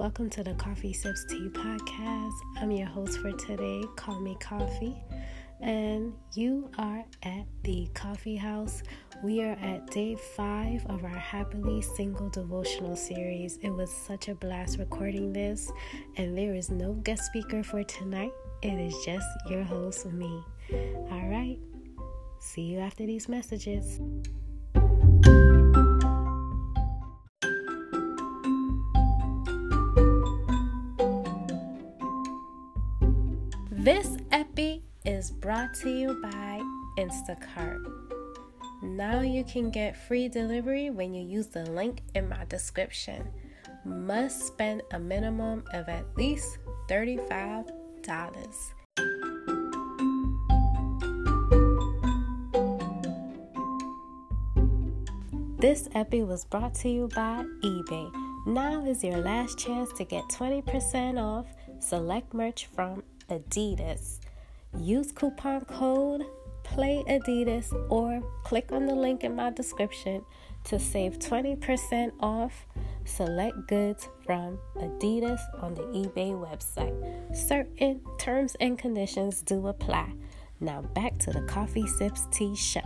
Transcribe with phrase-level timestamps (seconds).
[0.00, 2.32] Welcome to the Koffee Sips Tea podcast.
[2.56, 3.82] I'm your host for today.
[3.96, 4.96] Call me Coffee.
[5.60, 8.82] And you are at the coffee house.
[9.22, 13.58] We are at day five of our Happily Single devotional series.
[13.60, 15.70] It was such a blast recording this,
[16.16, 18.32] and there is no guest speaker for tonight.
[18.62, 20.42] It is just your host, me.
[21.10, 21.58] All right,
[22.38, 24.00] see you after these messages.
[35.40, 36.60] Brought to you by
[36.98, 37.82] Instacart.
[38.82, 43.28] Now you can get free delivery when you use the link in my description.
[43.84, 46.58] Must spend a minimum of at least
[46.88, 47.70] $35.
[55.58, 58.10] This epi was brought to you by eBay.
[58.46, 61.46] Now is your last chance to get 20% off
[61.80, 64.20] select merch from Adidas.
[64.78, 66.24] Use coupon code
[66.62, 70.24] Play Adidas or click on the link in my description
[70.64, 72.66] to save 20% off
[73.04, 77.36] select goods from Adidas on the eBay website.
[77.36, 80.12] Certain terms and conditions do apply.
[80.60, 82.80] Now back to the Koffee Sips Tea Show.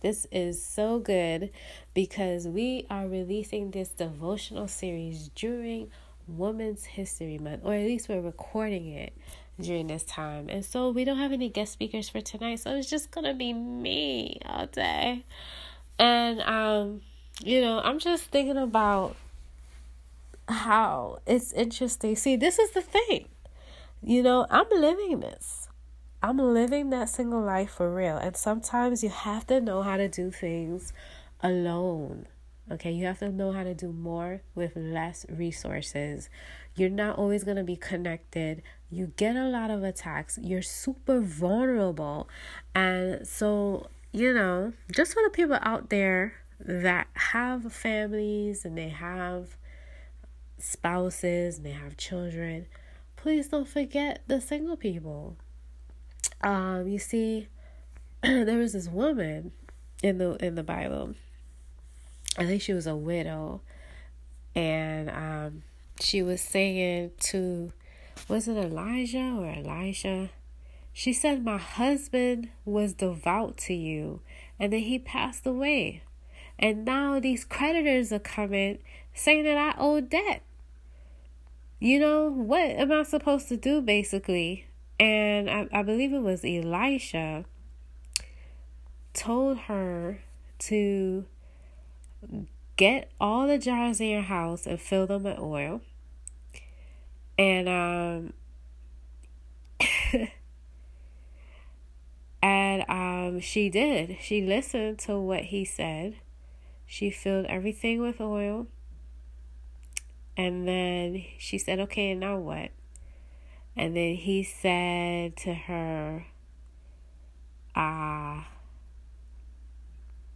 [0.00, 1.50] This is so good
[1.94, 5.90] because we are releasing this devotional series during
[6.26, 9.12] Women's History Month, or at least we're recording it
[9.60, 10.48] during this time.
[10.48, 13.52] And so we don't have any guest speakers for tonight, so it's just gonna be
[13.52, 15.24] me all day.
[15.98, 17.02] And um,
[17.42, 19.16] you know, I'm just thinking about
[20.48, 22.16] how it's interesting.
[22.16, 23.28] See, this is the thing.
[24.02, 25.68] You know, I'm living this.
[26.22, 28.16] I'm living that single life for real.
[28.16, 30.92] And sometimes you have to know how to do things
[31.42, 32.26] alone.
[32.72, 36.30] Okay, you have to know how to do more with less resources.
[36.74, 38.62] You're not always going to be connected.
[38.90, 40.38] You get a lot of attacks.
[40.40, 42.26] You're super vulnerable.
[42.74, 48.88] And so, you know, just for the people out there that have families and they
[48.88, 49.58] have
[50.56, 52.64] spouses and they have children,
[53.16, 55.36] please don't forget the single people.
[56.40, 57.48] Um, you see,
[58.22, 59.52] there was this woman
[60.02, 61.14] in the in the Bible
[62.36, 63.60] I think she was a widow,
[64.54, 65.62] and um,
[66.00, 67.72] she was saying to,
[68.28, 70.30] was it Elijah or Elisha?
[70.92, 74.20] She said, My husband was devout to you,
[74.58, 76.02] and then he passed away.
[76.58, 78.78] And now these creditors are coming
[79.12, 80.42] saying that I owe debt.
[81.80, 84.66] You know, what am I supposed to do basically?
[84.98, 87.44] And I, I believe it was Elisha
[89.12, 90.20] told her
[90.58, 91.24] to
[92.76, 95.80] get all the jars in your house and fill them with oil.
[97.38, 98.32] And um
[102.42, 104.18] and um she did.
[104.20, 106.16] She listened to what he said.
[106.86, 108.66] She filled everything with oil.
[110.36, 112.70] And then she said, "Okay, now what?"
[113.76, 116.26] And then he said to her,
[117.74, 118.48] "Ah,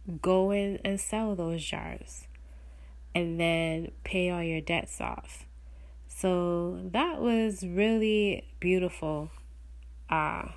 [0.09, 2.27] go in and sell those jars
[3.13, 5.45] and then pay all your debts off.
[6.07, 9.31] So that was really beautiful
[10.09, 10.49] uh,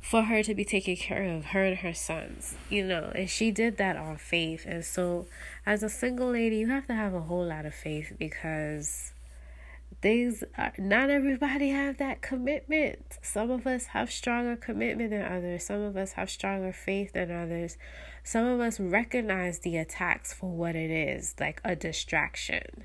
[0.00, 3.50] for her to be taken care of, her and her sons, you know, and she
[3.50, 4.64] did that on faith.
[4.66, 5.26] And so,
[5.66, 9.12] as a single lady, you have to have a whole lot of faith because
[10.00, 13.18] things are, not everybody have that commitment.
[13.22, 17.30] Some of us have stronger commitment than others, some of us have stronger faith than
[17.30, 17.76] others.
[18.22, 22.84] Some of us recognize the attacks for what it is like a distraction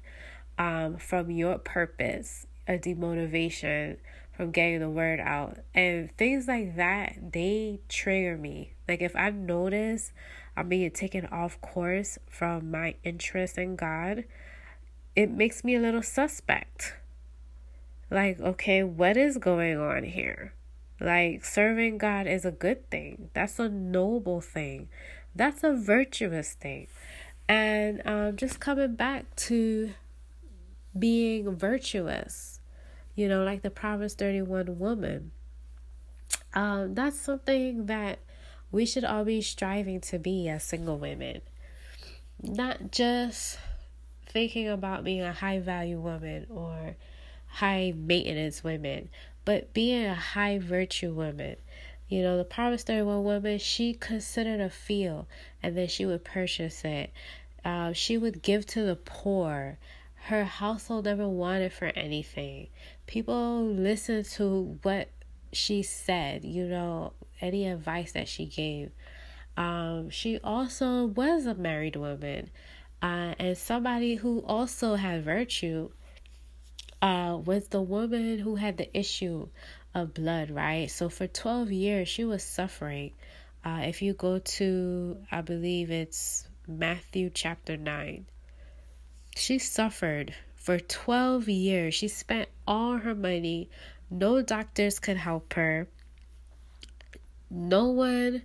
[0.58, 3.98] um, from your purpose, a demotivation
[4.32, 5.58] from getting the word out.
[5.74, 8.74] And things like that, they trigger me.
[8.88, 10.12] Like if I notice
[10.58, 14.26] I'm being taken off course from my interest in God,
[15.16, 16.96] it makes me a little suspect.
[18.12, 20.54] Like, okay, what is going on here?
[21.00, 23.30] Like, serving God is a good thing.
[23.34, 24.90] That's a noble thing.
[25.36, 26.88] That's a virtuous thing.
[27.48, 29.94] And um, just coming back to
[30.98, 32.60] being virtuous,
[33.16, 35.32] you know, like the Proverbs 31 woman.
[36.54, 38.20] Um, that's something that
[38.72, 41.42] we should all be striving to be as single women.
[42.42, 43.58] Not just
[44.36, 46.98] thinking about being a high value woman or
[47.48, 49.08] high maintenance women,
[49.46, 51.56] but being a high virtue woman.
[52.10, 55.28] You know, the Proverbs 31 woman, she considered a field
[55.64, 57.14] and then she would purchase it.
[57.64, 59.78] Uh, she would give to the poor.
[60.26, 62.68] Her household never wanted for anything.
[63.08, 65.12] People listened to what
[65.54, 68.92] she said, you know, any advice that she gave.
[69.56, 72.50] Um, she also was a married woman
[73.06, 75.90] uh, and somebody who also had virtue
[77.04, 79.48] uh, was the woman who had the issue
[79.94, 80.90] of blood, right?
[80.90, 83.12] So for 12 years, she was suffering.
[83.64, 88.26] Uh, if you go to, I believe it's Matthew chapter 9,
[89.36, 91.94] she suffered for 12 years.
[91.94, 93.70] She spent all her money.
[94.10, 95.88] No doctors could help her.
[97.52, 98.42] No one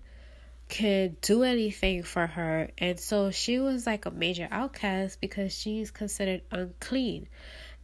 [0.71, 2.71] could do anything for her.
[2.79, 7.29] And so she was like a major outcast because she's considered unclean.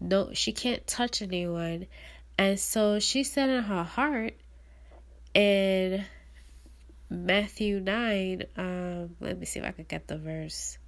[0.00, 1.86] No, she can't touch anyone.
[2.38, 4.34] And so she said in her heart
[5.34, 6.04] in
[7.10, 10.78] Matthew 9, um, let me see if I could get the verse.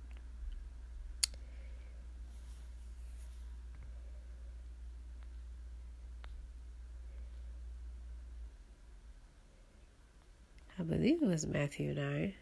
[10.78, 12.34] I believe it was Matthew 9.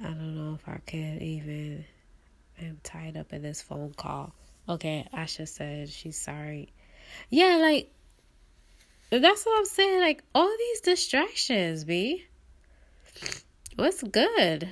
[0.00, 1.84] I don't know if I can even.
[2.60, 4.34] I'm tied up in this phone call.
[4.68, 6.72] Okay, Asha said she's sorry.
[7.30, 7.90] Yeah, like,
[9.10, 10.00] that's what I'm saying.
[10.00, 12.26] Like, all these distractions, B.
[13.76, 14.68] What's good?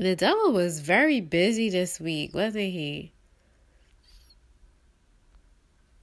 [0.00, 3.12] The devil was very busy this week, wasn't he?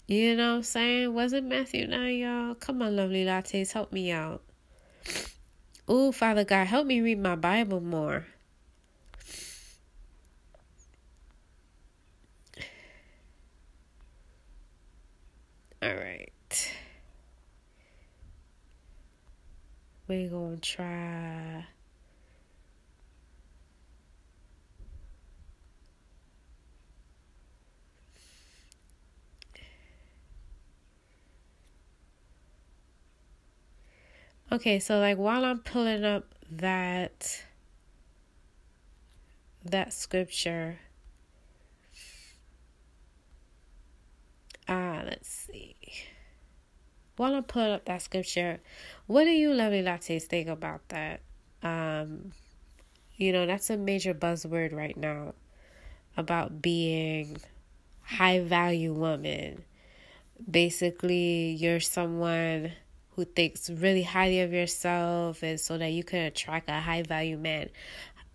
[0.06, 1.16] You know what I'm saying?
[1.16, 2.54] Wasn't Matthew 9, y'all?
[2.54, 4.44] Come on, lovely lattes, help me out.
[5.88, 8.28] Oh, Father God, help me read my Bible more.
[15.82, 16.76] All right.
[20.08, 21.66] We're going to try.
[34.50, 37.44] Okay, so like while I'm pulling up that
[39.66, 40.80] that scripture
[44.70, 45.76] ah let's see.
[47.18, 48.62] While I'm pulling up that scripture
[49.06, 51.20] what do you lovely lattes think about that?
[51.62, 52.32] Um
[53.18, 55.34] you know that's a major buzzword right now
[56.16, 57.36] about being
[58.04, 59.66] high value woman.
[60.50, 62.72] Basically you're someone
[63.18, 67.38] who thinks really highly of yourself and so that you can attract a high value
[67.38, 67.68] man.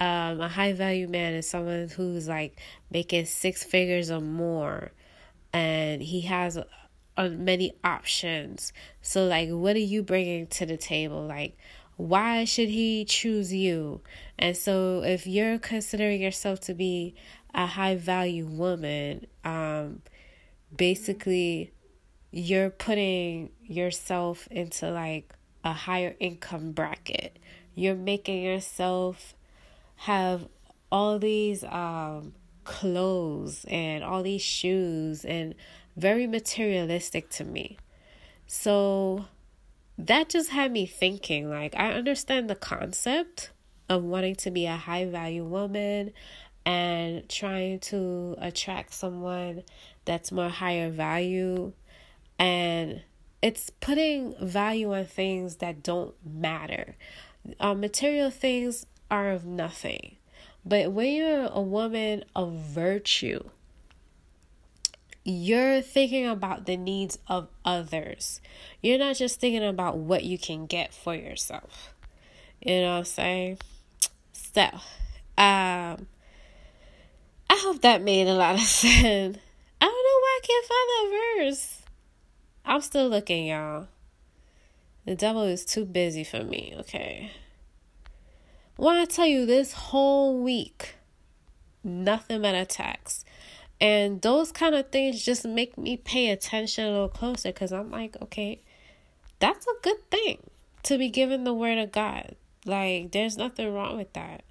[0.01, 4.91] Um, a high value man is someone who's like making six figures or more
[5.53, 6.59] and he has
[7.17, 8.73] uh, many options.
[9.03, 11.27] So, like, what are you bringing to the table?
[11.27, 11.57] Like,
[11.97, 14.01] why should he choose you?
[14.39, 17.15] And so, if you're considering yourself to be
[17.55, 20.03] a high value woman, um,
[20.75, 21.73] basically,
[22.33, 27.39] you're putting yourself into like a higher income bracket.
[27.75, 29.35] You're making yourself
[29.97, 30.49] have
[30.91, 32.33] all these um,
[32.65, 35.55] clothes and all these shoes and
[35.97, 37.77] very materialistic to me.
[38.47, 39.27] So
[39.99, 43.51] that just had me thinking like I understand the concept
[43.91, 46.13] of wanting to be a high value woman
[46.65, 49.65] and trying to attract someone
[50.05, 51.73] that's more higher value
[52.43, 53.03] and
[53.41, 56.97] it's putting value on things that don't matter.
[57.61, 60.17] Uh, material things are of nothing.
[60.65, 63.45] But when you're a woman of virtue,
[65.25, 68.41] you're thinking about the needs of others.
[68.81, 71.95] You're not just thinking about what you can get for yourself.
[72.61, 73.59] You know what I'm saying?
[74.33, 74.63] So,
[75.39, 76.09] um,
[77.49, 79.39] I hope that made a lot of sense.
[79.81, 81.82] I don't know why I can't find that verse.
[82.65, 83.89] I'm still looking, y'all.
[85.05, 87.33] The devil is too busy for me, okay?
[88.77, 90.95] When I tell you this whole week,
[91.83, 93.25] nothing but attacks.
[93.81, 97.91] And those kind of things just make me pay attention a little closer because I'm
[97.91, 98.61] like, okay,
[99.41, 100.39] that's a good thing
[100.85, 102.37] to be given the word of God.
[102.65, 104.45] Like, there's nothing wrong with that.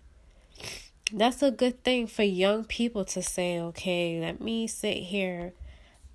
[1.13, 5.53] That's a good thing for young people to say, okay, let me sit here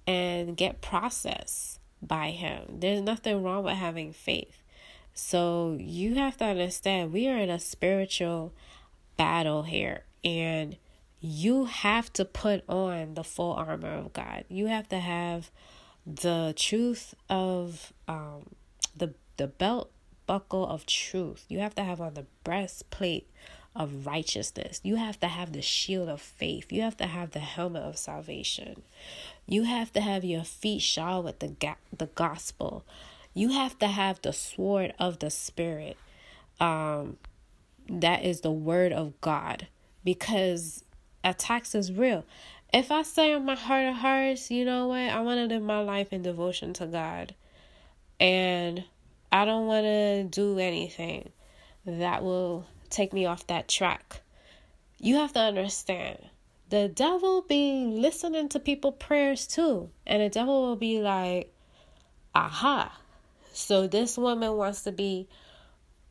[0.06, 2.78] and get processed by Him.
[2.80, 4.62] There's nothing wrong with having faith.
[5.14, 8.52] So you have to understand we are in a spiritual
[9.16, 10.76] battle here, and
[11.20, 14.44] you have to put on the full armor of God.
[14.48, 15.50] You have to have
[16.06, 18.54] the truth of um
[18.96, 19.90] the the belt
[20.26, 21.44] buckle of truth.
[21.48, 23.30] You have to have on the breastplate
[23.74, 24.80] of righteousness.
[24.82, 26.72] You have to have the shield of faith.
[26.72, 28.82] You have to have the helmet of salvation.
[29.46, 32.84] You have to have your feet shod with the ga- the gospel.
[33.34, 35.96] You have to have the sword of the spirit.
[36.60, 37.18] Um
[37.88, 39.68] that is the word of God
[40.04, 40.82] because
[41.22, 42.24] attacks is real.
[42.72, 45.62] If I say in my heart of hearts, you know what, I want to live
[45.62, 47.34] my life in devotion to God,
[48.18, 48.84] and
[49.30, 51.30] I don't want to do anything
[51.84, 54.20] that will take me off that track.
[54.98, 56.18] You have to understand
[56.68, 61.52] the devil be listening to people prayers too and the devil will be like
[62.34, 62.98] aha.
[63.52, 65.28] So this woman wants to be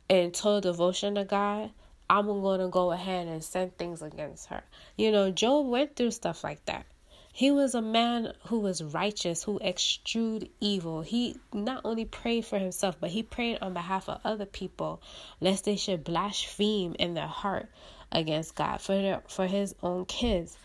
[0.08, 1.70] in total devotion to god.
[2.08, 4.62] I'm going to go ahead and send things against her.
[4.96, 6.86] You know job went through stuff like that.
[7.32, 11.02] He was a man who was righteous, who extruded evil.
[11.02, 15.02] He not only prayed for himself, but he prayed on behalf of other people,
[15.38, 17.68] lest they should blaspheme in their heart
[18.16, 20.56] against God for their, for his own kids.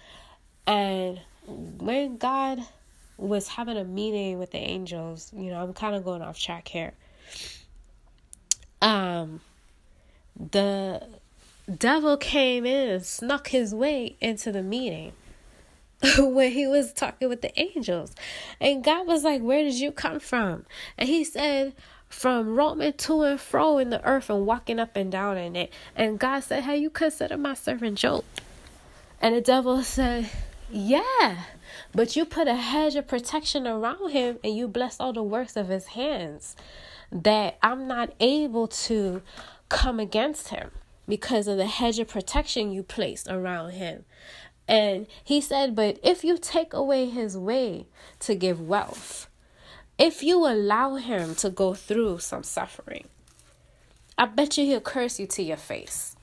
[0.66, 2.60] And when God
[3.18, 6.68] was having a meeting with the angels, you know, I'm kind of going off track
[6.68, 6.94] here.
[8.82, 9.42] Um,
[10.40, 11.06] the
[11.78, 15.12] devil came in and snuck his way into the meeting
[16.18, 18.16] when he was talking with the angels.
[18.60, 20.66] And God was like, Where did you come from?
[20.98, 21.74] And he said,
[22.12, 25.74] From roaming to and fro in the earth and walking up and down in it.
[25.96, 28.24] And God said, Have you considered my servant Job?
[29.22, 30.30] And the devil said,
[30.70, 31.44] Yeah,
[31.94, 35.56] but you put a hedge of protection around him and you bless all the works
[35.56, 36.56] of his hands.
[37.12, 39.22] That I'm not able to
[39.70, 40.72] come against him
[41.08, 44.06] because of the hedge of protection you placed around him.
[44.68, 47.88] And he said, But if you take away his way
[48.20, 49.28] to give wealth,
[50.02, 53.06] if you allow him to go through some suffering,
[54.18, 56.16] I bet you he'll curse you to your face.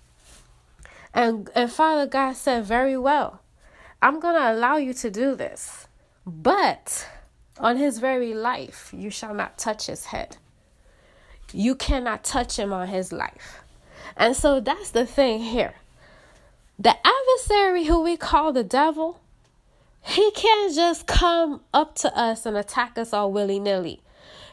[1.14, 3.40] And, and Father God said, Very well,
[4.02, 5.86] I'm going to allow you to do this.
[6.26, 7.08] But
[7.58, 10.38] on his very life, you shall not touch his head.
[11.52, 13.60] You cannot touch him on his life.
[14.16, 15.74] And so that's the thing here.
[16.80, 19.20] The adversary, who we call the devil,
[20.08, 24.00] he can't just come up to us and attack us all willy nilly.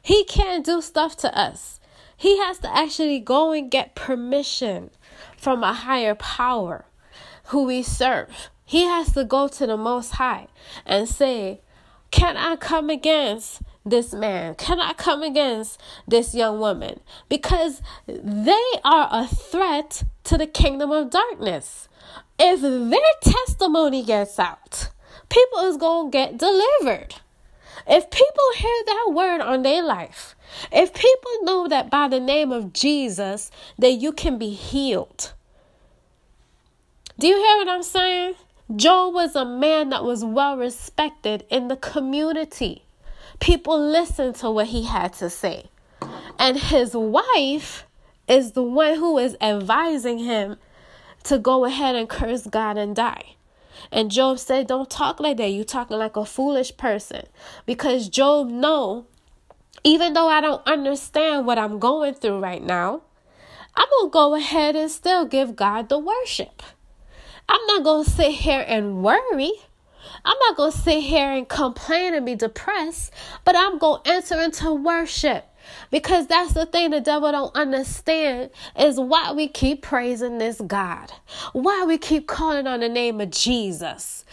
[0.02, 1.80] He can't do stuff to us.
[2.18, 4.92] He has to actually go and get permission
[5.38, 6.86] from a higher power
[7.46, 8.50] who we serve.
[8.66, 10.48] He has to go to the Most High
[10.86, 11.62] and say,
[12.12, 14.56] Can I come against this man?
[14.56, 17.00] Can I come against this young woman?
[17.30, 21.88] Because they are a threat to the kingdom of darkness
[22.38, 24.90] if their testimony gets out,
[25.30, 27.16] people is going to get delivered.
[27.88, 30.36] If people hear that word on their life,
[30.72, 35.34] if people know that by the name of Jesus that you can be healed.
[37.20, 38.36] Do you hear what I'm saying?
[38.76, 42.84] Job was a man that was well respected in the community.
[43.40, 45.70] People listened to what he had to say.
[46.40, 47.86] And his wife
[48.28, 50.58] is the one who is advising him
[51.26, 53.35] to go ahead and curse God and die.
[53.92, 55.52] And Job said, Don't talk like that.
[55.52, 57.24] You talking like a foolish person.
[57.66, 59.08] Because Job know,
[59.84, 63.02] even though I don't understand what I'm going through right now,
[63.76, 66.64] I'm gonna go ahead and still give God the worship.
[67.48, 69.52] I'm not gonna sit here and worry.
[70.24, 73.14] I'm not gonna sit here and complain and be depressed,
[73.44, 75.46] but I'm gonna enter into worship.
[75.92, 81.12] Because that's the thing the devil don't understand is why we keep praising this God.
[81.54, 84.26] Why we keep calling on the name of Jesus.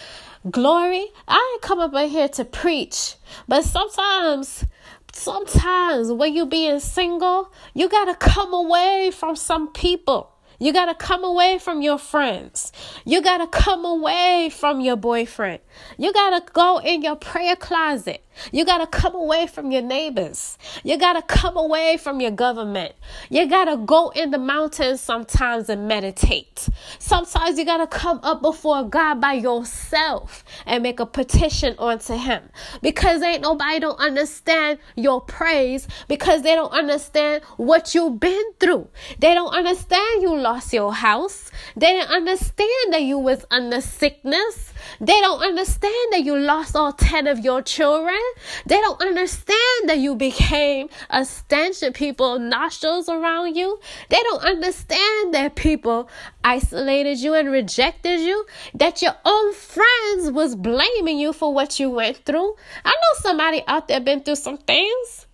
[0.50, 3.14] Glory, I ain't come up here to preach,
[3.46, 4.64] but sometimes
[5.12, 10.32] sometimes when you being single, you got to come away from some people.
[10.58, 12.72] You got to come away from your friends.
[13.04, 15.58] You got to come away from your boyfriend.
[15.98, 18.24] You got to go in your prayer closet.
[18.52, 20.58] You got to come away from your neighbors.
[20.82, 22.94] You got to come away from your government.
[23.30, 26.68] You got to go in the mountains sometimes and meditate.
[26.98, 32.16] Sometimes you got to come up before God by yourself and make a petition unto
[32.16, 32.42] him
[32.80, 38.88] because ain't nobody don't understand your praise because they don't understand what you've been through.
[39.18, 41.50] They don't understand you lost your house.
[41.76, 44.72] They didn't understand that you was under sickness.
[45.00, 48.21] They don't understand that you lost all 10 of your children.
[48.66, 53.80] They don't understand that you became a stench in people's nostrils around you.
[54.08, 56.08] They don't understand that people
[56.44, 58.46] isolated you and rejected you.
[58.74, 62.54] That your own friends was blaming you for what you went through.
[62.84, 65.26] I know somebody out there been through some things.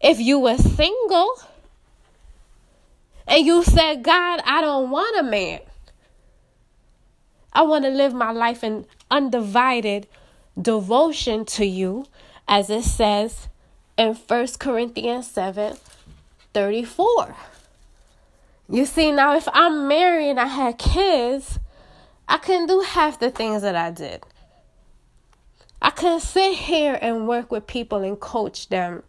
[0.00, 1.30] If you were single
[3.26, 5.60] and you said, God, I don't want a man.
[7.52, 10.06] I want to live my life in undivided
[10.60, 12.06] devotion to you,
[12.48, 13.48] as it says
[13.96, 15.76] in 1 Corinthians 7
[16.52, 17.36] 34.
[18.68, 21.58] You see, now if I'm married and I had kids,
[22.28, 24.24] I couldn't do half the things that I did.
[25.80, 29.02] I couldn't sit here and work with people and coach them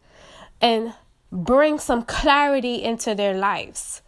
[0.62, 0.94] and
[1.32, 4.02] bring some clarity into their lives.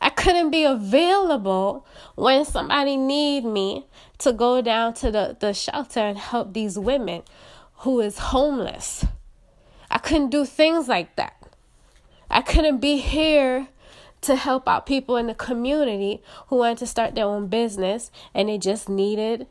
[0.00, 3.86] I couldn't be available when somebody need me
[4.18, 7.22] to go down to the, the shelter and help these women
[7.78, 9.04] who is homeless.
[9.90, 11.36] I couldn't do things like that.
[12.30, 13.68] I couldn't be here
[14.22, 18.48] to help out people in the community who wanted to start their own business and
[18.48, 19.46] they just needed,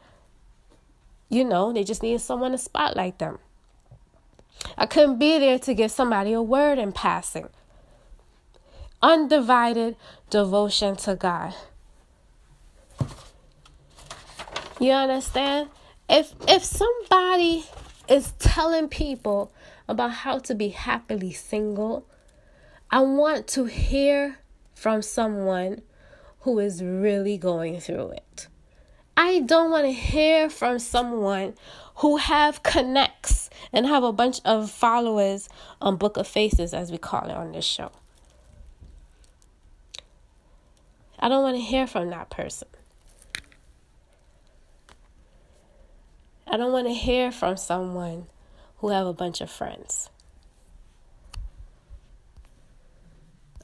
[1.29, 3.39] you know, they just needed someone to spotlight them.
[4.77, 7.49] I couldn't be there to give somebody a word in passing
[9.01, 9.95] undivided
[10.29, 11.53] devotion to God.
[14.79, 15.69] You understand?
[16.09, 17.65] If if somebody
[18.07, 19.51] is telling people
[19.87, 22.07] about how to be happily single,
[22.89, 24.39] I want to hear
[24.73, 25.81] from someone
[26.41, 28.47] who is really going through it.
[29.17, 31.55] I don't want to hear from someone
[31.95, 35.49] who have connects and have a bunch of followers
[35.81, 37.91] on Book of Faces as we call it on this show.
[41.19, 42.67] I don't want to hear from that person.
[46.47, 48.27] I don't want to hear from someone
[48.77, 50.09] who have a bunch of friends.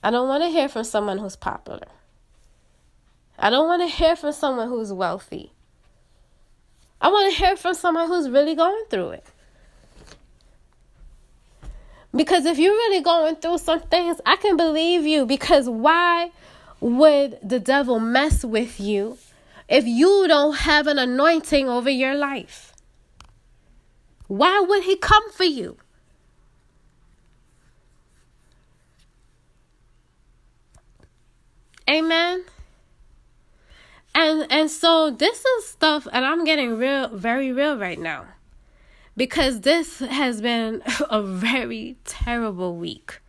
[0.04, 1.88] I don't want to hear from someone who's popular.
[3.40, 5.52] I don't want to hear from someone who's wealthy.
[7.02, 9.26] I want to hear from someone who's really going through it.
[12.16, 15.26] Because if you're really going through some things, I can believe you.
[15.26, 16.32] Because why
[16.80, 19.18] would the devil mess with you
[19.68, 22.74] if you don't have an anointing over your life?
[24.28, 25.78] Why would he come for you?
[31.90, 32.44] Amen.
[34.16, 38.26] And and so this is stuff and I'm getting real very real right now.
[39.18, 43.20] Because this has been a very terrible week.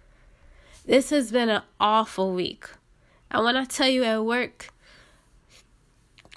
[0.86, 2.68] This has been an awful week.
[3.30, 4.68] And when I tell you at work,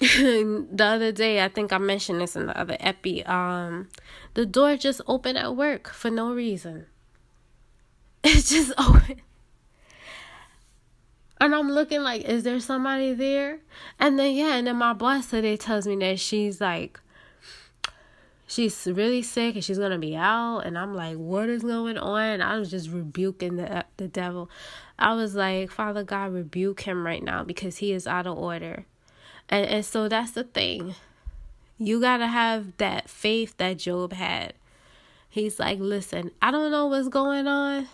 [0.00, 3.24] the other day, I think I mentioned this in the other epi.
[3.26, 3.88] Um,
[4.34, 6.86] the door just opened at work for no reason.
[8.24, 9.22] It just open.
[11.40, 13.60] And I'm looking like, is there somebody there?
[13.98, 17.00] And then yeah, and then my boss today tells me that she's like
[18.50, 22.42] she's really sick and she's gonna be out and i'm like what is going on?
[22.42, 24.50] I was just rebuking the the devil.
[24.98, 28.84] I was like father god rebuke him right now because he is out of order.
[29.48, 30.96] And and so that's the thing.
[31.78, 34.54] You gotta have that faith that job had.
[35.28, 37.86] He's like listen i don't know what's going on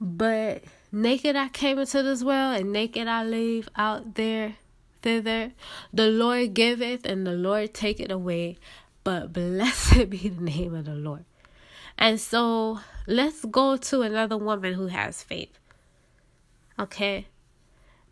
[0.00, 4.54] but naked i came into this world and naked i leave out there
[5.02, 5.52] thither.
[5.92, 8.58] The lord giveth and the lord taketh away
[9.04, 11.24] but blessed be the name of the Lord.
[11.98, 15.58] And so let's go to another woman who has faith.
[16.78, 17.26] Okay.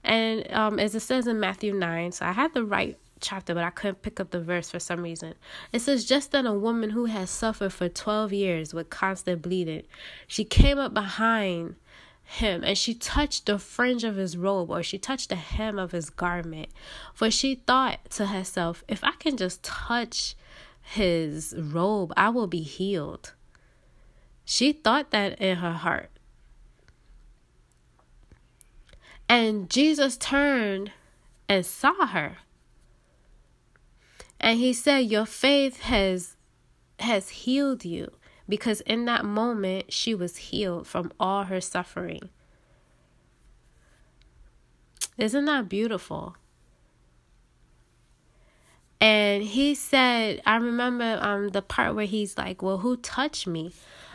[0.05, 3.65] And um, as it says in Matthew 9, so I had the right chapter, but
[3.65, 5.35] I couldn't pick up the verse for some reason.
[5.73, 9.85] It says, Just then a woman who has suffered for 12 years with constant bleeding,
[10.27, 11.77] she came up behind
[12.25, 15.93] him and she touched the fringe of his robe or she touched the hem of
[15.93, 16.69] his garment.
[17.15, 20.37] For she thought to herself, If I can just touch
[20.91, 23.35] his robe, I will be healed.
[24.47, 26.11] She thought that in her heart.
[29.29, 30.93] And Jesus turned
[31.47, 32.39] and saw her.
[34.41, 36.37] And he said, Your faith has
[37.01, 38.13] has healed you.
[38.49, 42.31] Because in that moment she was healed from all her suffering.
[45.19, 46.37] Isn't that beautiful?
[49.01, 53.73] And he said, I remember um the part where he's like, Well, who touched me?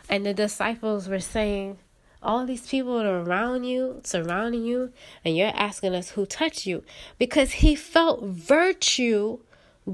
[0.10, 1.78] And the disciples were saying,
[2.22, 4.92] All these people are around you, surrounding you,
[5.24, 6.84] and you're asking us who touched you.
[7.18, 9.40] Because he felt virtue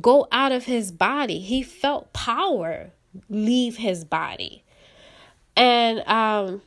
[0.01, 1.39] go out of his body.
[1.39, 2.91] He felt power
[3.29, 4.63] leave his body.
[5.55, 6.61] And um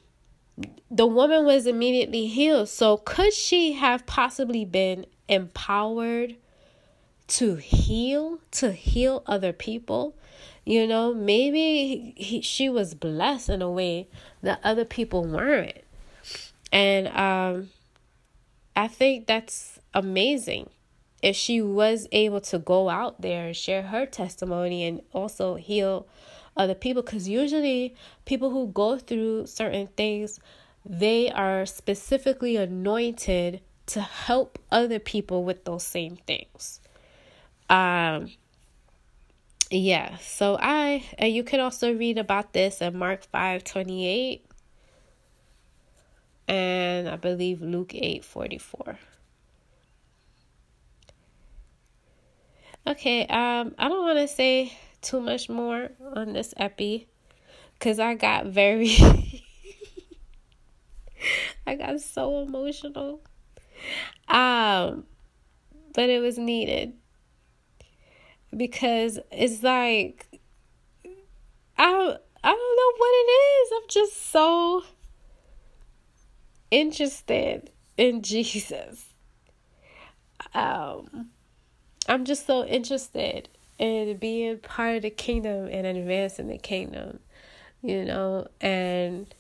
[0.91, 2.69] the woman was immediately healed.
[2.69, 6.37] So could she have possibly been empowered
[7.37, 10.14] to heal, to heal other people?
[10.64, 14.09] You know, maybe he, she was blessed in a way
[14.42, 15.83] that other people weren't.
[16.71, 17.71] And um
[18.75, 20.71] I think that's amazing
[21.23, 26.07] if she was able to go out there and share her testimony and also heal
[26.57, 30.40] other people because usually people who go through certain things
[30.85, 36.81] they are specifically anointed to help other people with those same things
[37.73, 38.29] um
[39.71, 44.45] yeah so i and you can also read about this in mark 5 28
[46.49, 48.99] and i believe luke 8 44
[52.85, 57.07] Okay, um, I don't want to say too much more on this epi
[57.75, 58.89] because I got very,
[61.67, 63.21] I got so emotional.
[64.27, 65.05] Um,
[65.95, 66.95] but it was needed
[68.57, 70.27] because it's like
[71.79, 73.73] I I don't know what it is.
[73.77, 74.85] I'm just so
[76.71, 79.07] interested in Jesus.
[80.55, 81.31] Um
[82.09, 87.21] I'm just so interested in being part of the kingdom and advancing the kingdom,
[87.81, 89.33] you know, and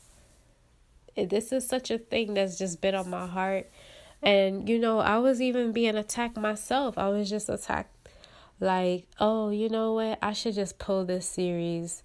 [1.16, 3.70] this is such a thing that's just been on my heart.
[4.22, 6.96] And, you know, I was even being attacked myself.
[6.96, 7.91] I was just attacked
[8.62, 10.18] like, oh, you know what?
[10.22, 12.02] I should just pull this series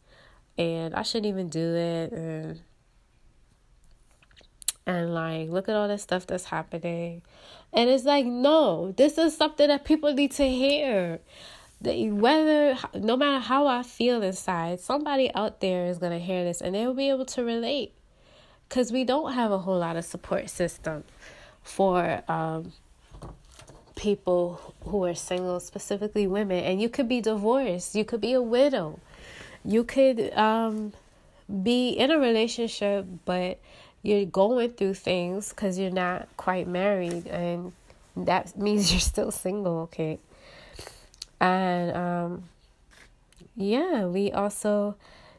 [0.57, 2.11] and I shouldn't even do it.
[2.11, 2.61] And,
[4.85, 7.21] and like, look at all this stuff that's happening.
[7.71, 11.19] And it's like, no, this is something that people need to hear.
[11.79, 16.59] Whether, no matter how I feel inside, somebody out there is going to hear this
[16.59, 17.93] and they'll be able to relate.
[18.67, 21.03] Because we don't have a whole lot of support system
[21.61, 22.73] for um,
[23.97, 26.63] people who are single, specifically women.
[26.63, 28.99] And you could be divorced, you could be a widow,
[29.65, 30.93] you could um,
[31.63, 33.59] be in a relationship, but
[34.03, 37.73] you're going through things because you're not quite married and
[38.15, 40.17] that means you're still single okay
[41.39, 42.43] and um
[43.55, 44.95] yeah we also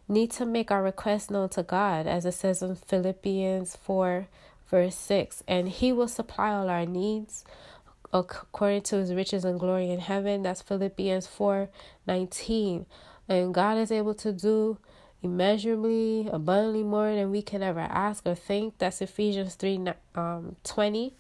[0.07, 4.29] need to make our requests known to god as it says in philippians 4
[4.71, 7.45] verse 6 and he will supply all our needs
[8.13, 11.69] according to his riches and glory in heaven that's philippians 4
[12.07, 12.87] 19
[13.29, 14.79] and god is able to do
[15.23, 18.79] immeasurably, abundantly more than we can ever ask or think.
[18.79, 21.15] That's Ephesians 3 um, 20.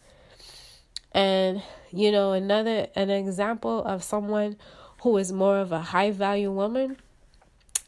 [1.12, 4.57] And, you know, another, an example of someone
[5.03, 6.96] who is more of a high value woman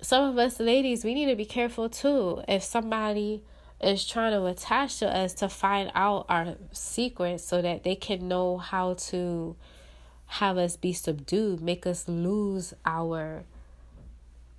[0.00, 2.42] some of us ladies, we need to be careful too.
[2.48, 3.42] If somebody
[3.78, 8.26] is trying to attach to us to find out our secrets so that they can
[8.26, 9.54] know how to
[10.28, 13.44] have us be subdued, make us lose our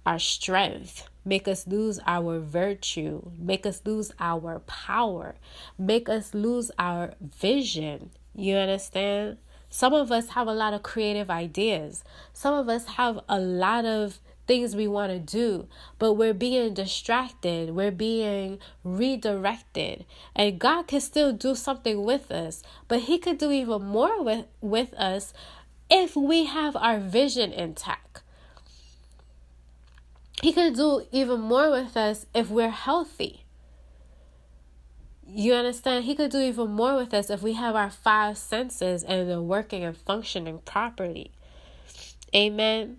[0.06, 1.10] our strength.
[1.24, 5.36] Make us lose our virtue, make us lose our power,
[5.78, 8.12] make us lose our vision.
[8.36, 9.38] You understand?
[9.70, 12.04] Some of us have a lot of creative ideas.
[12.34, 16.74] Some of us have a lot of things we want to do, but we're being
[16.74, 20.06] distracted, we're being redirected.
[20.36, 24.48] And God can still do something with us, but He could do even more with,
[24.60, 25.34] with us
[25.90, 28.24] if we have our vision intact.
[30.42, 33.46] He could do even more with us if we're healthy.
[35.28, 36.06] You understand?
[36.06, 39.42] He could do even more with us if we have our five senses and they're
[39.42, 41.32] working and functioning properly.
[42.36, 42.98] Amen.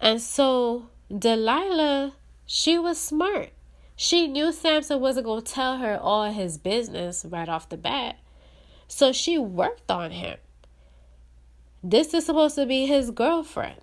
[0.00, 2.14] And so Delilah,
[2.46, 3.50] she was smart.
[3.96, 8.18] She knew Samson wasn't going to tell her all his business right off the bat.
[8.88, 10.38] So she worked on him.
[11.82, 13.80] This is supposed to be his girlfriend.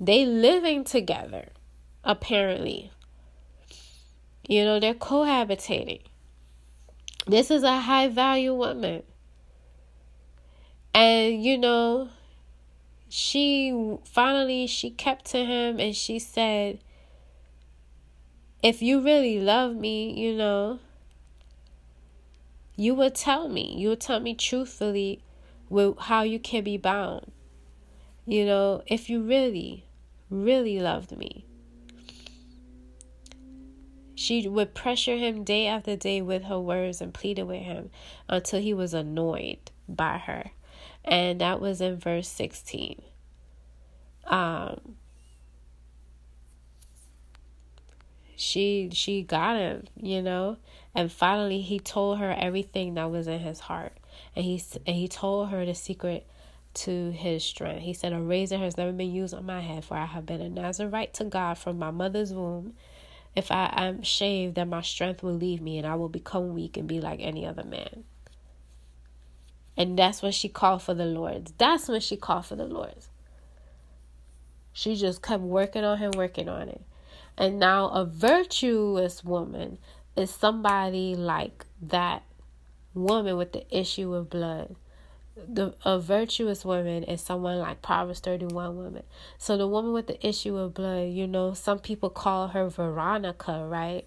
[0.00, 1.48] They living together,
[2.04, 2.92] apparently.
[4.46, 6.02] You know, they're cohabitating.
[7.26, 9.02] This is a high value woman.
[10.94, 12.08] And you know,
[13.08, 16.78] she finally she kept to him and she said
[18.62, 20.80] if you really love me, you know,
[22.76, 23.74] you would tell me.
[23.76, 25.22] You would tell me truthfully
[25.68, 27.30] with how you can be bound.
[28.26, 29.84] You know, if you really,
[30.30, 31.44] really loved me.
[34.14, 37.90] She would pressure him day after day with her words and pleaded with him
[38.28, 40.50] until he was annoyed by her
[41.08, 43.00] and that was in verse 16.
[44.26, 44.96] Um,
[48.36, 50.58] she she got him, you know,
[50.94, 53.94] and finally he told her everything that was in his heart,
[54.36, 56.26] and he and he told her the secret
[56.74, 57.82] to his strength.
[57.82, 60.40] He said, "A razor has never been used on my head, for I have been
[60.40, 62.74] a Nazarite to God from my mother's womb."
[63.36, 66.76] If I am shaved, then my strength will leave me, and I will become weak
[66.76, 68.04] and be like any other man.
[69.76, 71.52] And that's when she called for the Lord's.
[71.56, 73.08] That's when she called for the Lord's.
[74.72, 76.82] She just kept working on him, working on it.
[77.36, 79.78] And now a virtuous woman
[80.16, 82.24] is somebody like that
[82.94, 84.74] woman with the issue of blood.
[85.46, 89.02] The a virtuous woman is someone like Proverbs 31 woman.
[89.38, 93.66] So the woman with the issue of blood, you know, some people call her Veronica,
[93.68, 94.06] right?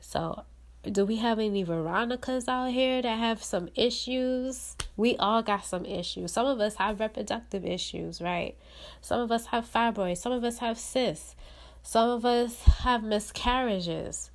[0.00, 0.44] So
[0.82, 4.76] do we have any Veronicas out here that have some issues?
[4.96, 6.32] We all got some issues.
[6.32, 8.56] Some of us have reproductive issues, right?
[9.00, 10.18] Some of us have fibroids.
[10.18, 11.34] Some of us have cysts.
[11.82, 14.30] Some of us have miscarriages.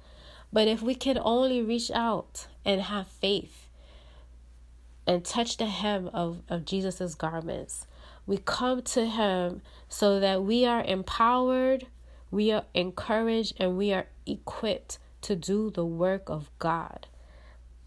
[0.51, 3.58] But if we can only reach out and have faith
[5.09, 7.87] and touch the hem of, of Jesus' garments,
[8.27, 11.87] we come to Him so that we are empowered,
[12.29, 17.07] we are encouraged, and we are equipped to do the work of God.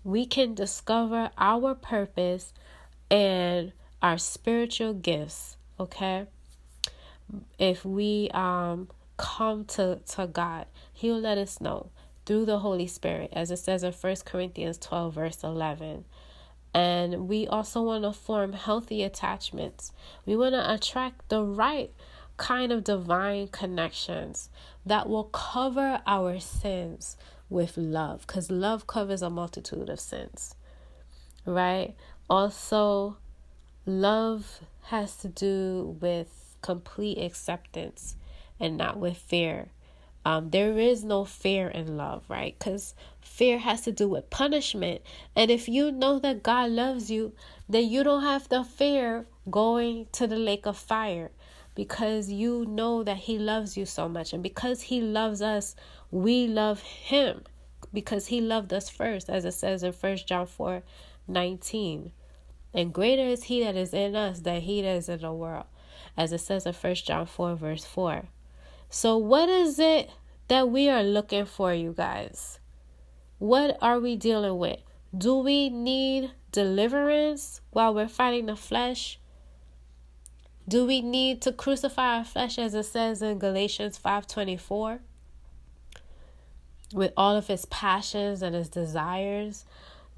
[0.03, 2.53] We can discover our purpose
[3.09, 6.27] and our spiritual gifts, okay?
[7.57, 11.91] If we um come to, to God, He'll let us know
[12.27, 16.05] through the Holy Spirit, as it says in First Corinthians 12, verse 11.
[16.75, 19.93] And we also want to form healthy attachments.
[20.25, 21.93] We want to attract the right
[22.37, 24.49] kind of divine connections
[24.87, 27.17] that will cover our sins
[27.49, 30.55] with love because love covers a multitude of sins,
[31.45, 31.95] right?
[32.31, 33.19] Also,
[33.85, 38.17] love has to do with complete acceptance
[38.59, 39.69] and not with fear.
[40.25, 42.57] Um, there is no fear in love, right?
[42.59, 42.95] Because
[43.33, 45.01] fear has to do with punishment.
[45.35, 47.33] And if you know that God loves you,
[47.67, 51.31] then you don't have to fear going to the lake of fire
[51.75, 54.35] because you know that He loves you so much.
[54.35, 55.75] And because He loves us,
[56.11, 57.45] we love Him
[57.93, 60.83] because He loved us first, as it says in 1 John 4
[61.27, 62.13] 19.
[62.75, 65.65] And greater is He that is in us than He that is in the world,
[66.19, 68.25] as it says in 1 John 4, verse 4.
[68.91, 70.11] So, what is it
[70.49, 72.59] that we are looking for, you guys?
[73.43, 74.79] What are we dealing with?
[75.19, 79.19] Do we need deliverance while we're fighting the flesh?
[80.69, 85.01] Do we need to crucify our flesh as it says in Galatians 5:24?
[86.95, 89.65] With all of its passions and its desires,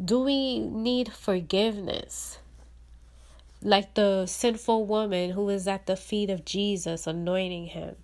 [0.05, 2.41] do we need forgiveness?
[3.63, 7.97] Like the sinful woman who was at the feet of Jesus anointing him.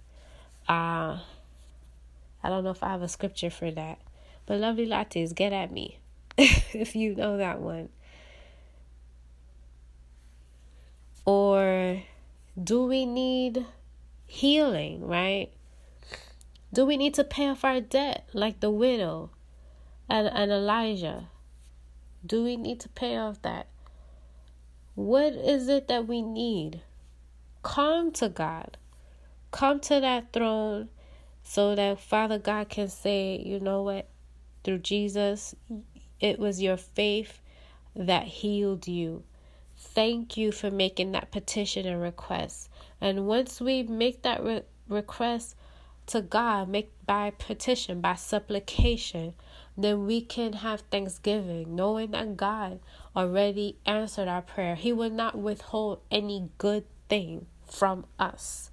[0.67, 1.19] Uh
[2.43, 3.99] I don't know if I have a scripture for that.
[4.51, 6.01] But lovely lattes, get at me
[6.37, 7.89] if you know that one.
[11.25, 12.03] Or
[12.61, 13.65] do we need
[14.27, 15.53] healing, right?
[16.73, 19.31] Do we need to pay off our debt like the widow
[20.09, 21.29] and, and Elijah?
[22.27, 23.69] Do we need to pay off that?
[24.97, 26.81] What is it that we need?
[27.63, 28.79] Come to God.
[29.53, 30.89] Come to that throne
[31.45, 34.09] so that Father God can say, you know what?
[34.65, 35.55] Through Jesus,
[36.21, 37.41] it was your faith
[37.95, 39.25] that healed you.
[39.77, 42.69] Thank you for making that petition and request.
[43.01, 45.57] And once we make that re- request
[46.07, 49.35] to God, make by petition, by supplication,
[49.77, 52.81] then we can have thanksgiving, knowing that God
[53.17, 54.75] already answered our prayer.
[54.75, 58.71] He will not withhold any good thing from us.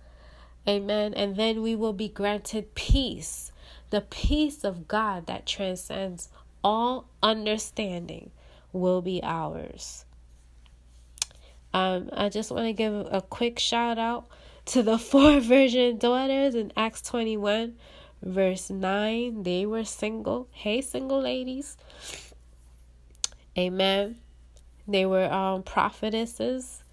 [0.67, 1.13] Amen.
[1.13, 3.51] And then we will be granted peace,
[3.89, 6.29] the peace of God that transcends
[6.63, 8.31] all understanding
[8.73, 10.05] will be ours.
[11.73, 14.27] Um, I just want to give a quick shout out
[14.67, 17.75] to the four virgin daughters in Acts 21,
[18.21, 19.43] verse 9.
[19.43, 20.47] They were single.
[20.51, 21.77] Hey, single ladies.
[23.57, 24.17] Amen.
[24.87, 26.83] They were um prophetesses.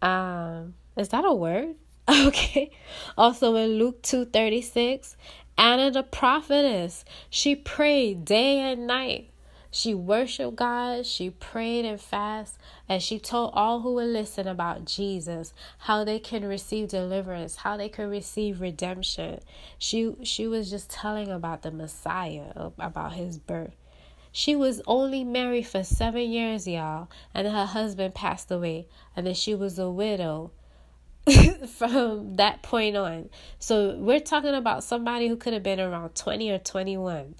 [0.00, 1.76] Um, is that a word?
[2.08, 2.70] Okay.
[3.18, 5.16] Also in Luke 2:36,
[5.58, 9.30] Anna the prophetess, she prayed day and night.
[9.72, 14.84] She worshiped God, she prayed and fasted, and she told all who would listen about
[14.84, 19.40] Jesus, how they can receive deliverance, how they can receive redemption.
[19.78, 23.74] She she was just telling about the Messiah, about his birth.
[24.30, 29.34] She was only married for seven years, y'all, and her husband passed away, and then
[29.34, 30.52] she was a widow
[31.76, 33.30] from that point on.
[33.58, 37.34] So we're talking about somebody who could have been around 20 or 21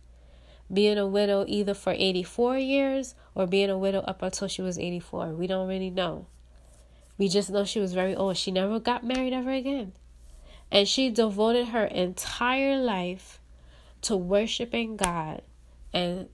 [0.72, 4.78] being a widow either for 84 years or being a widow up until she was
[4.78, 5.28] 84.
[5.28, 6.26] We don't really know.
[7.16, 8.36] We just know she was very old.
[8.36, 9.92] She never got married ever again.
[10.70, 13.40] And she devoted her entire life
[14.02, 15.42] to worshiping God
[15.92, 16.28] and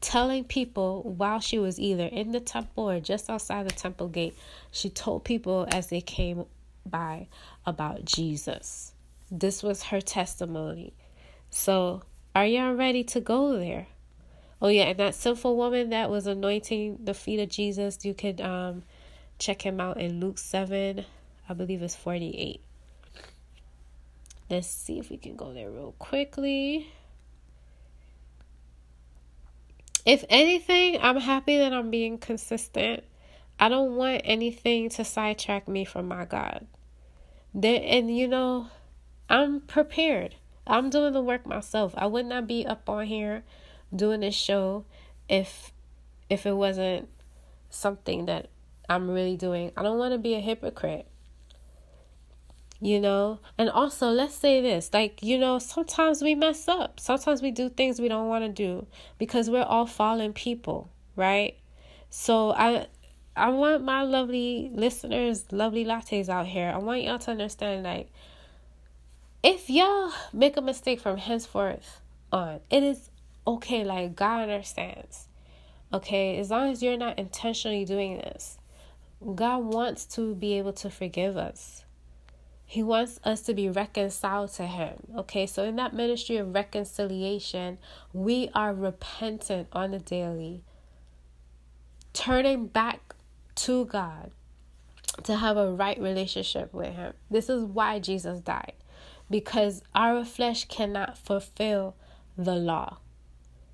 [0.00, 4.36] telling people while she was either in the temple or just outside the temple gate.
[4.70, 6.44] She told people as they came
[6.88, 7.28] by
[7.64, 8.92] about Jesus.
[9.30, 10.94] This was her testimony.
[11.50, 12.02] So
[12.34, 13.86] are y'all ready to go there?
[14.60, 18.40] Oh yeah, and that sinful woman that was anointing the feet of Jesus, you could
[18.40, 18.82] um
[19.38, 21.04] check him out in Luke 7,
[21.48, 22.60] I believe it's 48.
[24.50, 26.90] Let's see if we can go there real quickly.
[30.04, 33.04] If anything, I'm happy that I'm being consistent.
[33.60, 36.66] I don't want anything to sidetrack me from my God.
[37.60, 38.68] There and you know,
[39.28, 40.36] I'm prepared.
[40.64, 41.92] I'm doing the work myself.
[41.96, 43.42] I would not be up on here
[43.92, 44.84] doing this show
[45.28, 45.72] if
[46.30, 47.08] if it wasn't
[47.68, 48.50] something that
[48.88, 49.72] I'm really doing.
[49.76, 51.08] I don't want to be a hypocrite.
[52.80, 53.40] You know?
[53.58, 57.00] And also, let's say this, like, you know, sometimes we mess up.
[57.00, 58.86] Sometimes we do things we don't want to do
[59.18, 61.58] because we're all fallen people, right?
[62.08, 62.86] So I
[63.38, 66.70] I want my lovely listeners, lovely lattes out here.
[66.74, 68.10] I want y'all to understand like
[69.42, 72.00] if y'all make a mistake from henceforth
[72.32, 73.10] on, it is
[73.46, 73.84] okay.
[73.84, 75.28] Like, God understands.
[75.92, 78.58] Okay, as long as you're not intentionally doing this,
[79.34, 81.84] God wants to be able to forgive us.
[82.66, 84.98] He wants us to be reconciled to Him.
[85.16, 87.78] Okay, so in that ministry of reconciliation,
[88.12, 90.62] we are repentant on the daily,
[92.12, 93.14] turning back
[93.58, 94.30] to God
[95.24, 97.14] to have a right relationship with Him.
[97.30, 98.74] This is why Jesus died
[99.30, 101.96] because our flesh cannot fulfill
[102.36, 102.98] the law.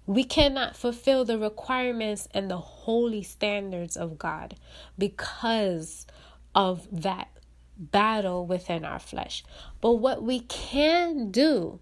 [0.06, 4.56] We cannot fulfill the requirements and the holy standards of God
[4.98, 6.06] because
[6.54, 7.28] of that
[7.76, 9.44] battle within our flesh.
[9.80, 11.80] But what we can do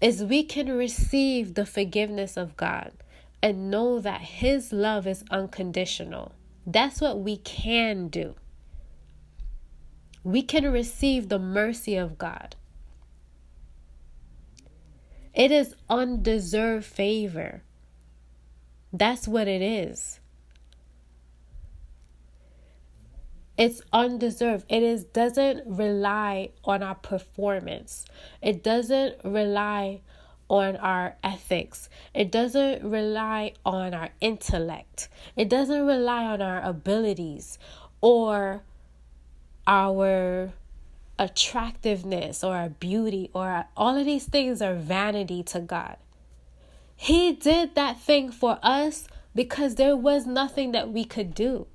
[0.00, 2.92] is we can receive the forgiveness of God
[3.42, 6.32] and know that His love is unconditional.
[6.66, 8.34] That's what we can do
[10.24, 12.56] we can receive the mercy of God.
[15.34, 17.62] It is undeserved favor.
[18.92, 20.20] That's what it is.
[23.58, 24.64] It's undeserved.
[24.68, 28.04] It is doesn't rely on our performance.
[28.40, 30.00] It doesn't rely
[30.54, 31.88] on our ethics.
[32.14, 35.08] It doesn't rely on our intellect.
[35.34, 37.58] It doesn't rely on our abilities
[38.00, 38.62] or
[39.66, 40.52] our
[41.18, 45.96] attractiveness or our beauty or our, all of these things are vanity to God.
[46.94, 51.66] He did that thing for us because there was nothing that we could do.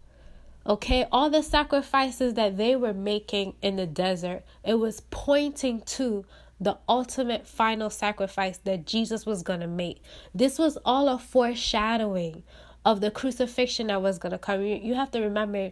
[0.66, 6.24] Okay, all the sacrifices that they were making in the desert, it was pointing to
[6.60, 10.01] the ultimate final sacrifice that Jesus was going to make.
[10.34, 12.43] This was all a foreshadowing
[12.86, 14.62] of the crucifixion that was going to come.
[14.62, 15.72] You have to remember,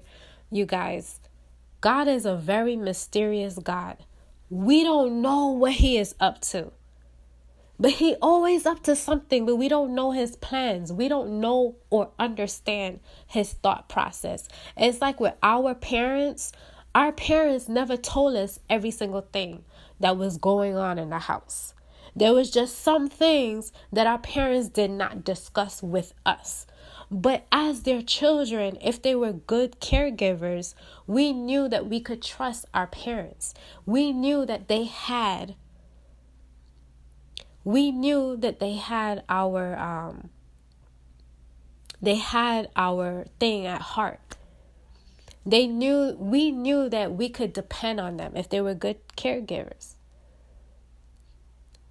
[0.51, 1.19] you guys,
[1.81, 3.97] God is a very mysterious God.
[4.49, 6.71] We don't know what He is up to.
[7.79, 10.91] But he always up to something, but we don't know his plans.
[10.91, 14.47] We don't know or understand his thought process.
[14.75, 16.51] It's like with our parents,
[16.95, 19.63] our parents never told us every single thing
[20.00, 21.74] that was going on in the house.
[22.16, 26.66] There was just some things that our parents did not discuss with us.
[27.12, 30.74] But as their children, if they were good caregivers,
[31.06, 33.54] we knew that we could trust our parents.
[33.86, 35.56] We knew that they had
[37.64, 40.30] we knew that they had our um
[42.02, 44.36] they had our thing at heart.
[45.48, 49.95] They knew we knew that we could depend on them if they were good caregivers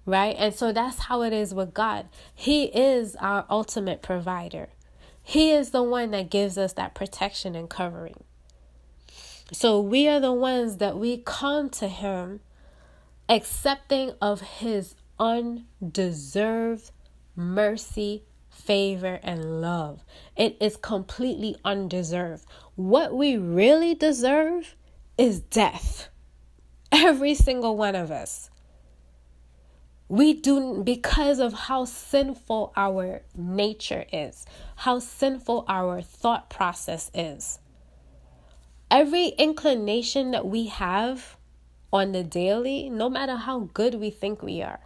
[0.07, 0.35] right?
[0.39, 2.07] And so that's how it is with God.
[2.33, 4.69] He is our ultimate provider,
[5.21, 8.23] He is the one that gives us that protection and covering.
[9.51, 12.39] So we are the ones that we come to Him
[13.29, 16.91] accepting of His undeserved
[17.35, 18.23] mercy,
[18.57, 20.03] favor, and love.
[20.35, 22.45] It is completely undeserved.
[22.75, 24.75] What we really deserve
[25.17, 26.09] is death.
[26.91, 28.49] Every single one of us
[30.09, 34.45] we do because of how sinful our nature is,
[34.77, 37.59] how sinful our thought process is.
[38.89, 41.35] Every inclination that we have
[41.91, 44.79] on the daily, no matter how good we think we are,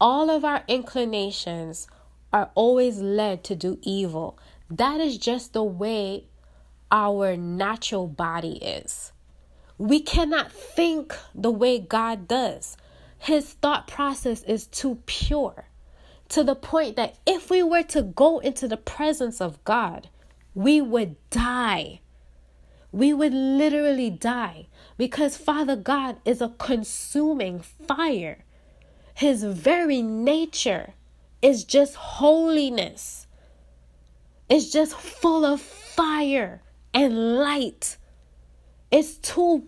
[0.00, 1.88] all of our inclinations
[2.36, 4.38] are always led to do evil.
[4.68, 6.26] That is just the way
[6.92, 9.12] our natural body is.
[9.78, 12.76] We cannot think the way God does.
[13.18, 15.64] His thought process is too pure
[16.28, 20.10] to the point that if we were to go into the presence of God,
[20.54, 22.00] we would die.
[22.92, 24.66] We would literally die
[24.98, 28.44] because Father God is a consuming fire.
[29.14, 30.92] His very nature
[31.42, 33.26] is just holiness,
[34.48, 36.62] it's just full of fire
[36.94, 37.96] and light.
[38.90, 39.64] It's too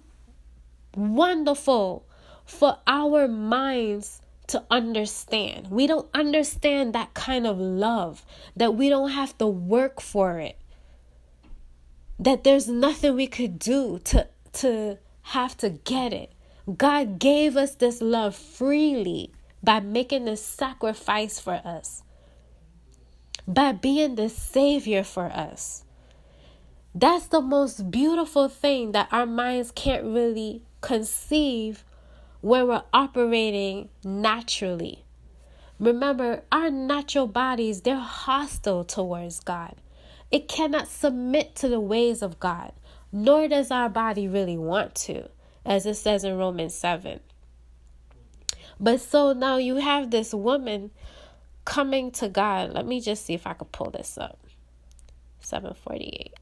[0.95, 2.07] wonderful
[2.45, 5.71] for our minds to understand.
[5.71, 8.25] We don't understand that kind of love,
[8.57, 10.59] that we don't have to work for it.
[12.19, 16.33] That there's nothing we could do to to have to get it.
[16.77, 19.33] God gave us this love freely
[19.63, 22.03] by making this sacrifice for us.
[23.47, 25.85] By being the savior for us.
[26.95, 31.85] That's the most beautiful thing that our minds can't really conceive
[32.41, 35.05] when we're operating naturally.
[35.79, 39.77] Remember, our natural bodies, they're hostile towards God.
[40.31, 42.73] It cannot submit to the ways of God,
[43.13, 45.29] nor does our body really want to,
[45.65, 47.21] as it says in Romans 7.
[48.81, 50.91] But so now you have this woman
[51.65, 52.73] coming to God.
[52.73, 54.39] Let me just see if I could pull this up.
[55.41, 56.35] 748.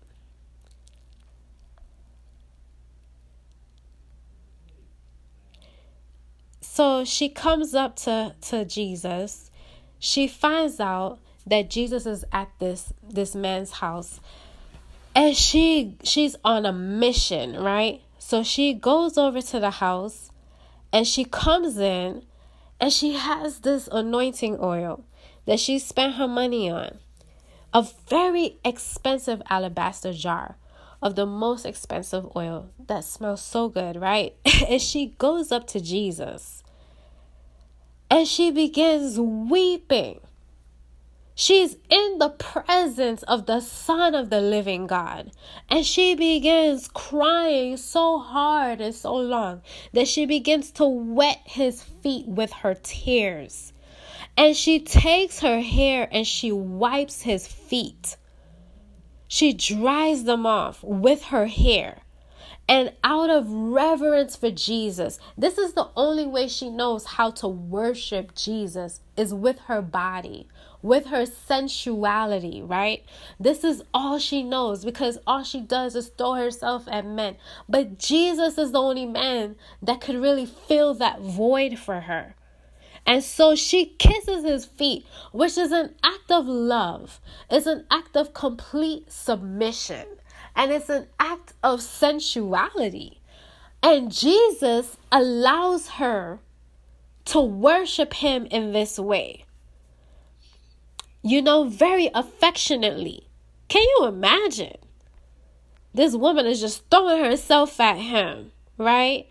[6.60, 9.50] So she comes up to, to Jesus.
[9.98, 14.20] She finds out that Jesus is at this this man's house.
[15.14, 18.02] And she she's on a mission, right?
[18.18, 20.30] So she goes over to the house
[20.92, 22.25] and she comes in
[22.80, 25.04] and she has this anointing oil
[25.46, 26.98] that she spent her money on.
[27.72, 30.56] A very expensive alabaster jar
[31.02, 34.34] of the most expensive oil that smells so good, right?
[34.68, 36.62] and she goes up to Jesus
[38.10, 40.20] and she begins weeping.
[41.38, 45.32] She's in the presence of the Son of the living God.
[45.68, 49.60] And she begins crying so hard and so long
[49.92, 53.74] that she begins to wet his feet with her tears.
[54.38, 58.16] And she takes her hair and she wipes his feet.
[59.28, 61.98] She dries them off with her hair.
[62.68, 67.46] And out of reverence for Jesus, this is the only way she knows how to
[67.46, 70.48] worship Jesus is with her body,
[70.86, 73.04] with her sensuality, right?
[73.38, 77.36] This is all she knows because all she does is throw herself at men.
[77.68, 82.34] But Jesus is the only man that could really fill that void for her.
[83.06, 87.20] And so she kisses his feet, which is an act of love.
[87.50, 90.06] It's an act of complete submission.
[90.56, 93.20] and it's an act of sensuality.
[93.82, 96.40] And Jesus allows her
[97.26, 99.45] to worship him in this way.
[101.26, 103.26] You know, very affectionately.
[103.66, 104.76] Can you imagine?
[105.92, 109.26] This woman is just throwing herself at him, right?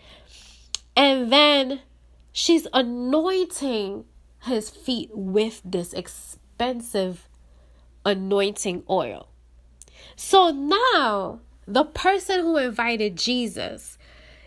[0.97, 1.79] And then
[2.33, 4.03] she's anointing
[4.43, 7.29] his feet with this expensive
[8.03, 9.29] anointing oil.
[10.17, 13.97] So now, the person who invited Jesus,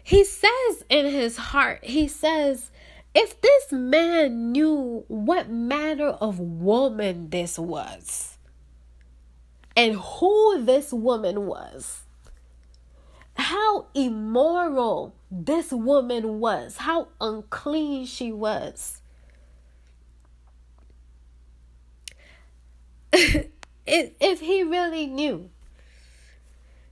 [0.05, 2.71] he says in his heart, he says,
[3.21, 8.39] if this man knew what manner of woman this was
[9.77, 12.03] and who this woman was,
[13.35, 19.03] how immoral this woman was, how unclean she was.
[23.85, 25.51] if he really knew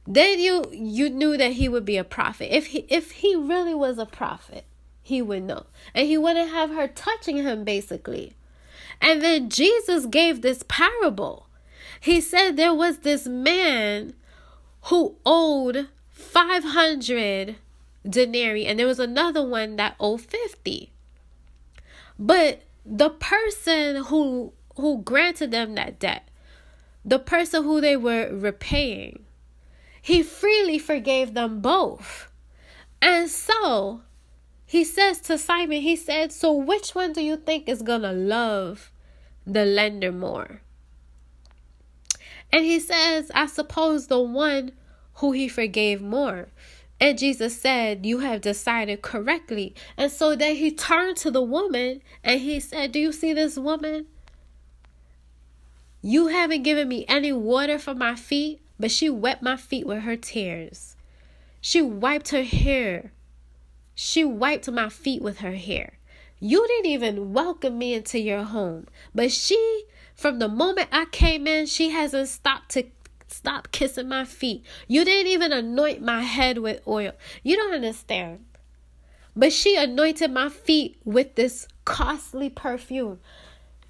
[0.08, 3.74] then you you knew that he would be a prophet if he if he really
[3.74, 4.64] was a prophet
[5.06, 5.66] he would know.
[5.94, 8.32] And he wouldn't have her touching him basically.
[9.00, 11.48] And then jesus gave this parable.
[12.00, 14.14] He said there was this man
[14.84, 17.56] who owed 500
[18.08, 20.92] denarii and there was another one that owed 50
[22.16, 26.28] but the person who who granted them that debt
[27.04, 29.26] the person who they were repaying
[30.06, 32.30] he freely forgave them both.
[33.02, 34.02] And so
[34.76, 38.90] he says to simon he said so which one do you think is gonna love
[39.46, 40.60] the lender more
[42.52, 44.72] and he says i suppose the one
[45.16, 46.48] who he forgave more.
[47.00, 49.74] And Jesus said, You have decided correctly.
[49.96, 53.58] And so then he turned to the woman and he said, Do you see this
[53.58, 54.06] woman?
[56.00, 60.02] You haven't given me any water for my feet, but she wet my feet with
[60.02, 60.96] her tears.
[61.60, 63.12] She wiped her hair.
[63.96, 65.94] She wiped my feet with her hair.
[66.38, 69.84] You didn't even welcome me into your home, but she,
[70.14, 72.84] from the moment I came in, she hasn't stopped to
[73.28, 74.64] Stop kissing my feet.
[74.86, 77.12] You didn't even anoint my head with oil.
[77.42, 78.44] You don't understand.
[79.34, 83.18] But she anointed my feet with this costly perfume.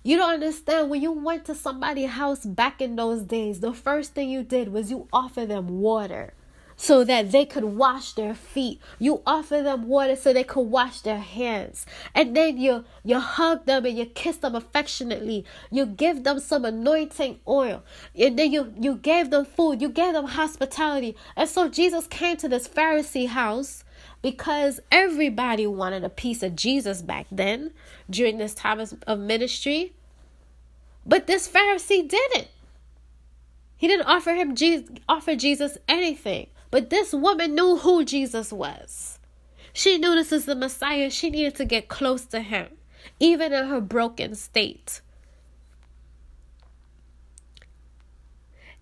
[0.03, 0.89] You don't understand.
[0.89, 4.73] When you went to somebody's house back in those days, the first thing you did
[4.73, 6.33] was you offer them water
[6.77, 8.81] so that they could wash their feet.
[8.99, 11.87] You offer them water so they could wash their hands.
[12.15, 15.45] And then you you hug them and you kiss them affectionately.
[15.71, 17.83] You give them some anointing oil.
[18.15, 19.81] And then you you gave them food.
[19.81, 21.17] You gave them hospitality.
[21.35, 23.85] And so Jesus came to this Pharisee house
[24.21, 27.73] because everybody wanted a piece of Jesus back then
[28.11, 29.95] during this time of ministry.
[31.07, 32.49] But this Pharisee didn't.
[33.77, 36.49] He didn't offer him Jesus, offer Jesus anything.
[36.71, 39.19] But this woman knew who Jesus was.
[39.73, 41.11] She knew this is the Messiah.
[41.11, 42.69] She needed to get close to him,
[43.21, 45.01] even in her broken state.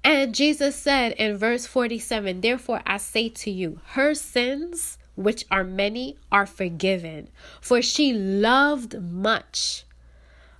[0.04, 5.64] And Jesus said in verse 47 Therefore I say to you, her sins, which are
[5.64, 7.28] many, are forgiven,
[7.60, 9.84] for she loved much.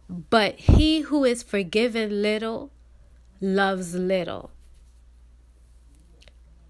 [0.08, 2.70] But he who is forgiven little
[3.40, 4.50] loves little.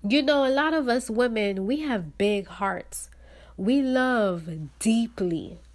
[0.06, 3.08] You know, a lot of us women, we have big hearts.
[3.56, 4.48] We love
[4.78, 5.58] deeply.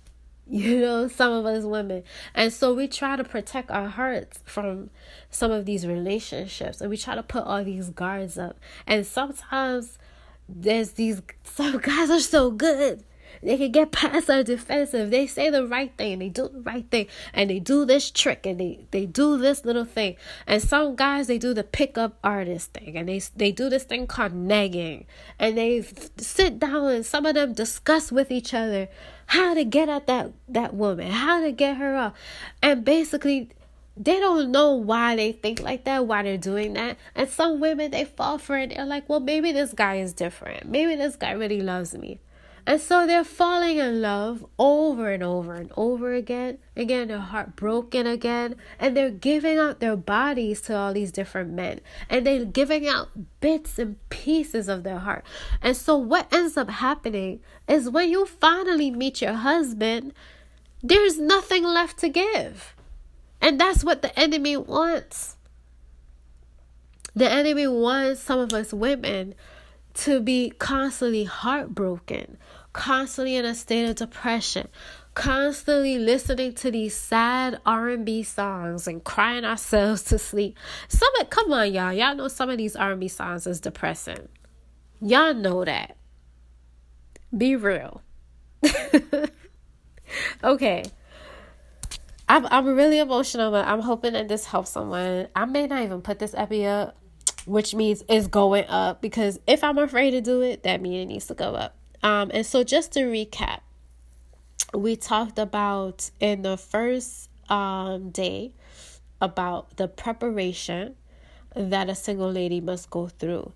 [0.51, 2.01] You know, some of us women.
[2.33, 4.89] And so we try to protect our hearts from
[5.29, 8.57] some of these relationships and we try to put all these guards up.
[8.87, 9.99] And sometimes
[10.47, 13.03] there's these some guys are so good
[13.41, 15.09] they can get past our defensive.
[15.09, 18.45] They say the right thing, they do the right thing, and they do this trick
[18.45, 20.15] and they, they do this little thing.
[20.47, 24.07] And some guys they do the pickup artist thing and they they do this thing
[24.07, 25.05] called negging.
[25.37, 25.85] And they
[26.17, 28.87] sit down and some of them discuss with each other
[29.27, 32.15] how to get at that that woman, how to get her up.
[32.61, 33.49] And basically
[33.99, 36.97] they don't know why they think like that, why they're doing that.
[37.15, 38.73] And some women they fall for it.
[38.73, 40.69] They're like, well, maybe this guy is different.
[40.69, 42.19] Maybe this guy really loves me.
[42.69, 46.59] And so they're falling in love over and over and over again.
[46.77, 48.57] Again, they're heartbroken again.
[48.77, 51.79] And they're giving out their bodies to all these different men.
[52.11, 53.09] And they're giving out
[53.41, 55.25] bits and pieces of their heart.
[55.63, 60.13] And so what ends up happening is when you finally meet your husband,
[60.83, 62.75] there's nothing left to give.
[63.41, 65.37] And that's what the enemy wants.
[67.15, 69.33] The enemy wants some of us women
[69.95, 72.37] to be constantly heartbroken,
[72.73, 74.67] constantly in a state of depression,
[75.13, 80.57] constantly listening to these sad R&B songs and crying ourselves to sleep.
[80.87, 84.27] Some of, come on y'all, y'all know some of these R&B songs is depressing.
[85.01, 85.97] Y'all know that.
[87.35, 88.01] Be real.
[90.43, 90.83] okay.
[92.27, 95.27] I'm I'm really emotional, but I'm hoping that this helps someone.
[95.35, 96.95] I may not even put this epi up,
[97.45, 101.05] which means it's going up because if I'm afraid to do it, that means it
[101.07, 101.78] needs to go up.
[102.01, 103.59] Um, and so just to recap,
[104.73, 108.53] we talked about in the first um day
[109.19, 110.95] about the preparation
[111.55, 113.51] that a single lady must go through.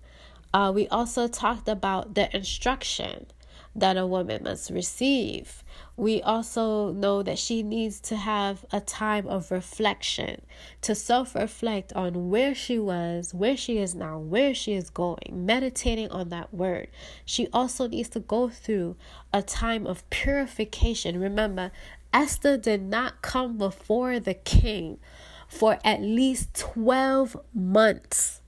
[0.52, 3.26] Uh, we also talked about the instruction
[3.74, 5.64] that a woman must receive
[5.96, 10.42] we also know that she needs to have a time of reflection
[10.80, 15.30] to self reflect on where she was, where she is now, where she is going,
[15.32, 16.88] meditating on that word.
[17.24, 18.96] She also needs to go through
[19.32, 21.20] a time of purification.
[21.20, 21.70] Remember,
[22.12, 24.98] Esther did not come before the king
[25.46, 28.40] for at least 12 months.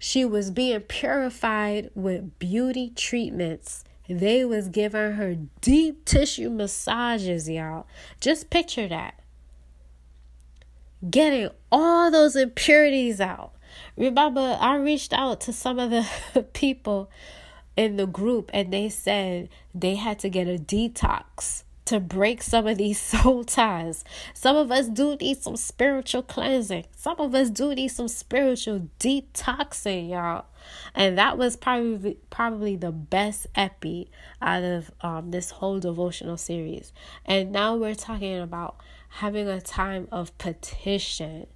[0.00, 7.86] She was being purified with beauty treatments they was giving her deep tissue massages, y'all.
[8.20, 9.20] Just picture that.
[11.08, 13.52] Getting all those impurities out.
[13.96, 17.08] Remember, I reached out to some of the people
[17.76, 22.68] in the group and they said they had to get a detox to break some
[22.68, 24.04] of these soul ties.
[24.32, 26.84] Some of us do need some spiritual cleansing.
[26.96, 30.46] Some of us do need some spiritual detoxing, y'all.
[30.94, 34.08] And that was probably probably the best epi
[34.40, 36.92] out of um, this whole devotional series.
[37.26, 38.76] And now we're talking about
[39.08, 41.48] having a time of petition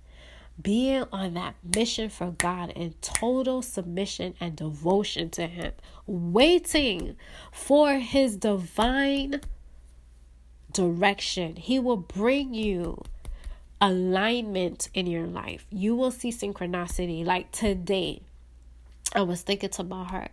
[0.60, 5.72] being on that mission for God in total submission and devotion to Him,
[6.06, 7.16] waiting
[7.52, 9.40] for His divine
[10.74, 11.56] direction.
[11.56, 13.02] He will bring you
[13.80, 15.64] alignment in your life.
[15.70, 17.24] You will see synchronicity.
[17.24, 18.20] Like today,
[19.14, 20.32] I was thinking to my heart,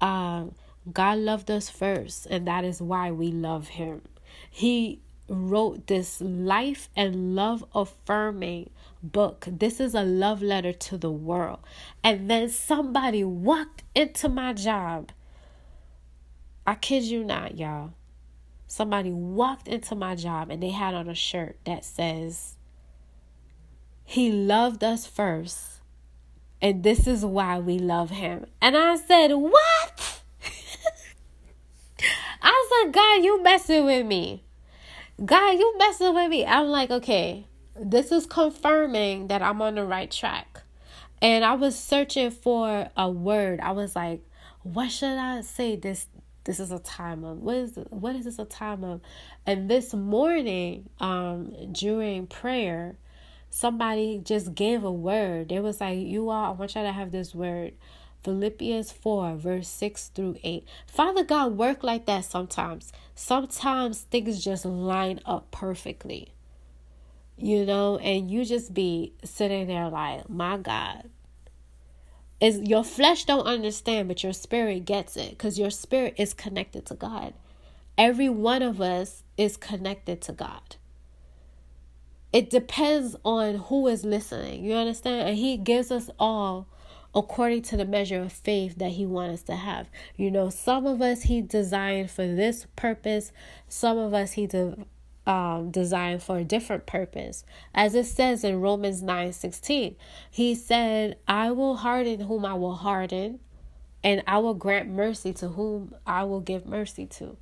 [0.00, 0.54] um,
[0.90, 4.02] God loved us first, and that is why we love Him.
[4.50, 8.70] He wrote this life and love affirming
[9.02, 9.46] book.
[9.48, 11.60] This is a love letter to the world.
[12.02, 15.12] And then somebody walked into my job.
[16.66, 17.92] I kid you not, y'all
[18.72, 22.56] somebody walked into my job and they had on a shirt that says,
[24.02, 25.82] He loved us first,
[26.62, 28.46] and this is why we love Him.
[28.62, 30.22] And I said, What?
[32.42, 34.42] I said, God, you messing with me.
[35.22, 36.46] God, you messing with me.
[36.46, 37.46] I'm like, okay,
[37.78, 40.62] this is confirming that I'm on the right track.
[41.20, 43.60] And I was searching for a word.
[43.60, 44.22] I was like,
[44.62, 46.08] what should I say this
[46.44, 49.00] this is a time of what is what is this a time of?
[49.46, 52.96] And this morning um during prayer
[53.50, 55.52] somebody just gave a word.
[55.52, 57.74] It was like you all i want y'all to have this word.
[58.24, 62.92] Philippians 4 verse 6 through 8 father god work like that sometimes.
[63.14, 66.32] Sometimes things just line up perfectly
[67.36, 71.08] you know and you just be sitting there like my god
[72.42, 76.84] is your flesh don't understand but your spirit gets it because your spirit is connected
[76.84, 77.32] to god.
[77.96, 80.76] Every one of us is connected to god.
[82.32, 85.28] It depends on who is listening you understand?
[85.28, 86.66] And he gives us all
[87.14, 89.88] according to the measure of faith that he wants us to have.
[90.16, 93.30] You know some of us he designed for this purpose
[93.68, 94.84] some of us he de-
[95.26, 97.44] um, designed for a different purpose.
[97.74, 99.96] As it says in Romans 9 16,
[100.30, 103.40] he said, I will harden whom I will harden,
[104.02, 107.36] and I will grant mercy to whom I will give mercy to.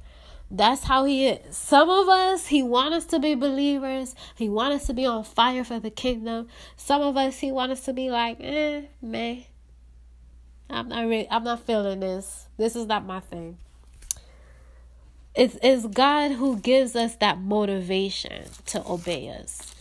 [0.50, 1.56] That's how he is.
[1.56, 4.16] Some of us, he want us to be believers.
[4.34, 6.48] He want us to be on fire for the kingdom.
[6.76, 9.44] Some of us, he want us to be like, eh, man.
[10.68, 12.48] I'm not really, I'm not feeling this.
[12.56, 13.58] This is not my thing.
[15.34, 19.74] It's, it's God who gives us that motivation to obey us.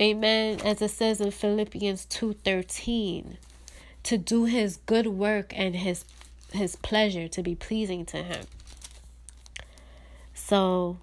[0.00, 0.60] Amen.
[0.64, 3.36] As it says in Philippians 2:13,
[4.04, 6.04] to do his good work and his
[6.52, 8.46] his pleasure to be pleasing to him.
[10.34, 10.98] So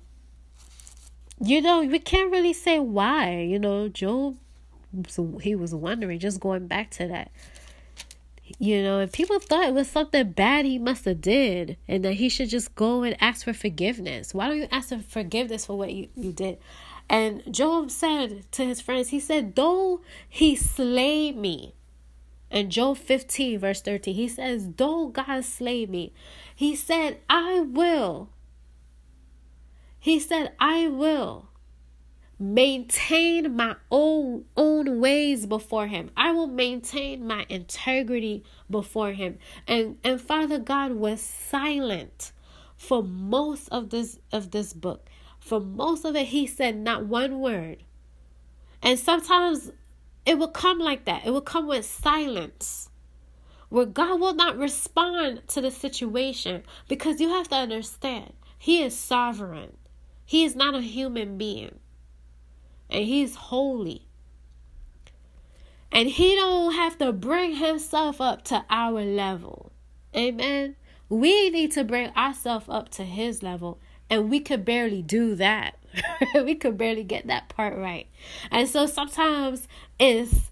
[1.43, 4.37] you know, we can't really say why, you know, Job
[5.09, 7.31] so he was wondering just going back to that
[8.59, 12.13] you know, and people thought it was something bad he must have did and that
[12.13, 14.33] he should just go and ask for forgiveness.
[14.33, 16.57] Why don't you ask for forgiveness for what you, you did?
[17.09, 21.73] And Job said to his friends, he said, Though he slay me.
[22.49, 26.13] In Job 15, verse 13, he says, Though God slay me,
[26.55, 28.29] he said, I will
[29.99, 31.49] He said, I will
[32.37, 36.11] maintain my own own ways before him.
[36.17, 39.37] I will maintain my integrity before him.
[39.67, 42.33] And and father god was silent
[42.75, 45.07] for most of this of this book.
[45.39, 47.83] For most of it he said not one word.
[48.81, 49.71] And sometimes
[50.25, 51.25] it will come like that.
[51.25, 52.89] It will come with silence
[53.69, 58.97] where god will not respond to the situation because you have to understand he is
[58.97, 59.77] sovereign.
[60.25, 61.79] He is not a human being
[62.95, 64.07] and he's holy.
[65.91, 69.73] And he don't have to bring himself up to our level.
[70.15, 70.77] Amen.
[71.09, 73.79] We need to bring ourselves up to his level
[74.09, 75.77] and we could barely do that.
[76.35, 78.07] we could barely get that part right.
[78.49, 79.67] And so sometimes
[79.99, 80.51] it's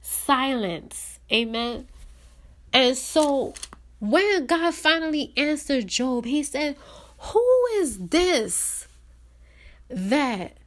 [0.00, 1.20] silence.
[1.32, 1.86] Amen.
[2.72, 3.54] And so
[4.00, 6.76] when God finally answered Job, he said,
[7.18, 8.88] Who is this
[9.88, 10.57] that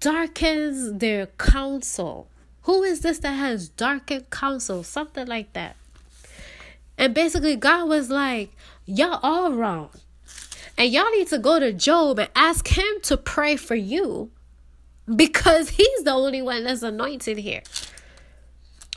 [0.00, 2.28] darkens their counsel.
[2.62, 4.82] Who is this that has darkened counsel?
[4.82, 5.76] Something like that.
[6.98, 8.50] And basically, God was like,
[8.84, 9.90] Y'all all wrong.
[10.78, 14.30] And y'all need to go to Job and ask him to pray for you
[15.14, 17.62] because he's the only one that's anointed here.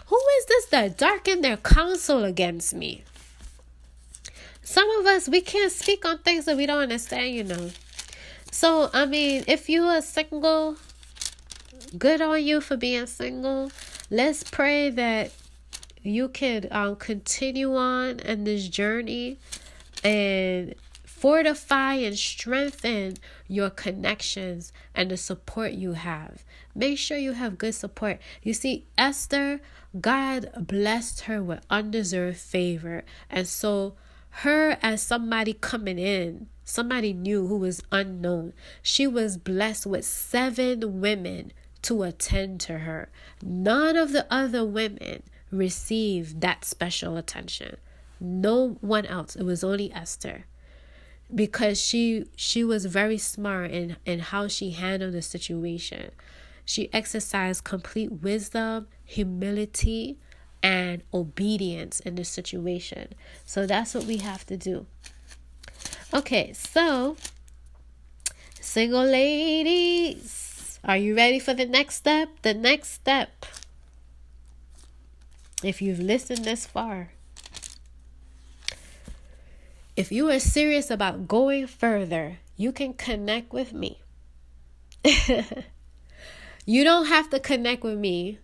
[0.08, 3.04] Who is this that darkened their counsel against me?
[4.62, 7.72] Some of us, we can't speak on things that we don't understand, you know.
[8.52, 10.78] So, I mean, if you are single,
[11.98, 13.72] good on you for being single.
[14.10, 15.32] Let's pray that
[16.02, 19.38] you can um, continue on in this journey
[20.04, 26.44] and fortify and strengthen your connections and the support you have.
[26.74, 28.20] Make sure you have good support.
[28.42, 29.60] You see, Esther,
[30.00, 33.04] God blessed her with undeserved favor.
[33.30, 33.96] And so,
[34.30, 38.54] her as somebody coming in somebody new who was unknown.
[38.82, 41.52] She was blessed with seven women
[41.82, 43.10] to attend to her.
[43.42, 47.78] None of the other women received that special attention.
[48.20, 49.36] No one else.
[49.36, 50.46] It was only Esther.
[51.34, 56.12] Because she she was very smart in, in how she handled the situation.
[56.66, 60.18] She exercised complete wisdom, humility,
[60.62, 63.14] and obedience in the situation.
[63.46, 64.86] So that's what we have to do.
[66.14, 67.18] Okay, so
[68.60, 72.30] single ladies, are you ready for the next step?
[72.42, 73.46] The next step,
[75.64, 77.12] if you've listened this far,
[79.96, 84.02] if you are serious about going further, you can connect with me.
[86.66, 88.40] you don't have to connect with me.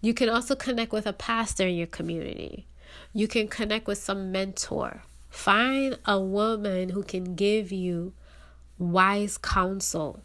[0.00, 2.66] You can also connect with a pastor in your community.
[3.12, 5.02] You can connect with some mentor.
[5.34, 8.14] Find a woman who can give you
[8.78, 10.22] wise counsel.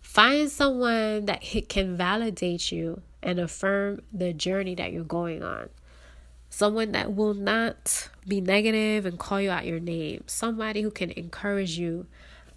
[0.00, 5.68] Find someone that can validate you and affirm the journey that you're going on.
[6.48, 10.24] Someone that will not be negative and call you out your name.
[10.26, 12.06] Somebody who can encourage you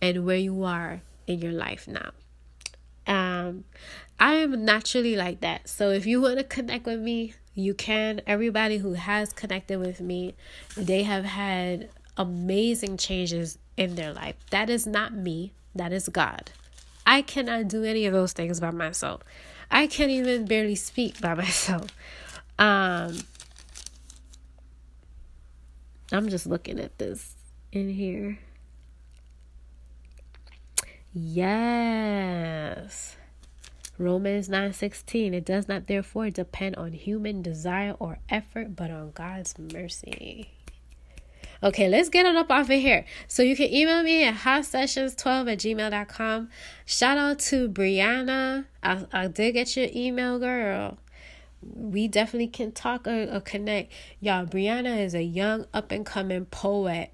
[0.02, 2.12] and where you are in your life now.
[3.06, 3.66] Um,
[4.18, 5.68] I am naturally like that.
[5.68, 8.22] So if you want to connect with me, you can.
[8.26, 10.36] Everybody who has connected with me,
[10.76, 14.36] they have had amazing changes in their life.
[14.52, 16.52] That is not me, that is God.
[17.06, 19.22] I cannot do any of those things by myself.
[19.70, 21.88] I can't even barely speak by myself.
[22.60, 23.20] Um
[26.14, 27.36] I'm just looking at this
[27.72, 28.38] in here.
[31.14, 33.16] Yes.
[34.02, 39.58] Romans 9:16 It does not therefore depend on human desire or effort but on God's
[39.58, 40.50] mercy.
[41.64, 43.06] Okay, let's get it up off of here.
[43.28, 46.50] So you can email me at hotsessions12 at gmail.com.
[46.86, 48.66] Shout out to Brianna.
[48.82, 50.98] I, I did get your email, girl.
[51.62, 53.94] We definitely can talk or, or connect.
[54.20, 57.12] Y'all, Brianna is a young up and coming poet.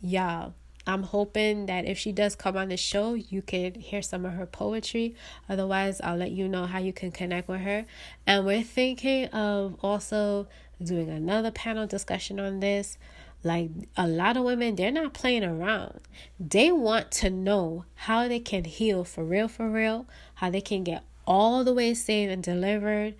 [0.00, 0.54] Y'all,
[0.86, 4.34] I'm hoping that if she does come on the show, you can hear some of
[4.34, 5.14] her poetry.
[5.48, 7.86] Otherwise, I'll let you know how you can connect with her.
[8.26, 10.46] And we're thinking of also
[10.82, 12.98] doing another panel discussion on this.
[13.42, 16.00] Like a lot of women, they're not playing around.
[16.38, 20.06] They want to know how they can heal for real, for real,
[20.36, 23.14] how they can get all the way saved and delivered.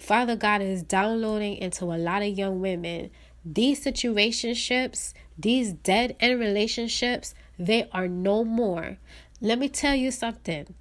[0.00, 3.10] Father God is downloading into a lot of young women
[3.44, 8.98] these situationships, these dead end relationships, they are no more.
[9.40, 10.74] Let me tell you something.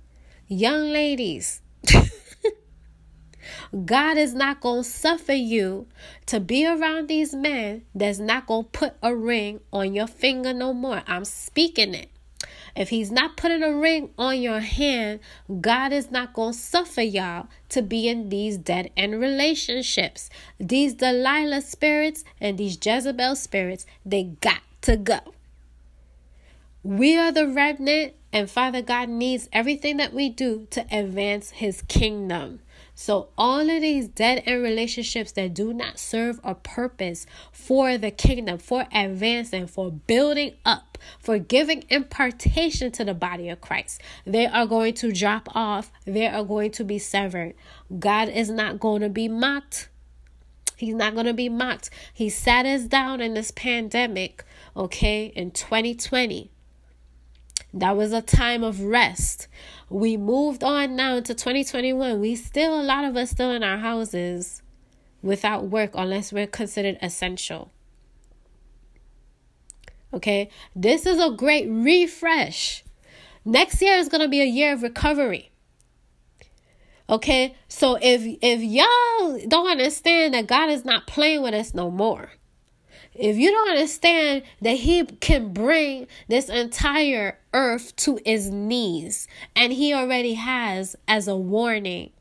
[0.47, 1.61] Young ladies,
[3.85, 5.87] God is not going to suffer you
[6.27, 10.53] to be around these men that's not going to put a ring on your finger
[10.53, 11.01] no more.
[11.07, 12.09] I'm speaking it.
[12.75, 15.19] If He's not putting a ring on your hand,
[15.61, 20.29] God is not going to suffer y'all to be in these dead end relationships.
[20.59, 25.19] These Delilah spirits and these Jezebel spirits, they got to go.
[26.81, 31.81] We are the remnant, and Father God needs everything that we do to advance His
[31.83, 32.59] kingdom.
[32.95, 38.11] So, all of these dead end relationships that do not serve a purpose for the
[38.11, 44.45] kingdom, for advancing, for building up, for giving impartation to the body of Christ, they
[44.45, 45.91] are going to drop off.
[46.05, 47.53] They are going to be severed.
[47.99, 49.89] God is not going to be mocked.
[50.75, 51.89] He's not going to be mocked.
[52.13, 54.43] He sat us down in this pandemic,
[54.75, 56.49] okay, in 2020
[57.73, 59.47] that was a time of rest.
[59.89, 62.19] We moved on now to 2021.
[62.19, 64.61] We still, a lot of us still in our houses
[65.21, 67.71] without work unless we're considered essential.
[70.13, 72.83] Okay, this is a great refresh.
[73.43, 75.51] Next year is to be a year of recovery.
[77.09, 81.89] Okay, so if if y'all don't understand that God is not playing with us no
[81.89, 82.31] more,
[83.13, 89.73] if you don't understand that he can bring this entire earth to its knees, and
[89.73, 92.11] he already has as a warning.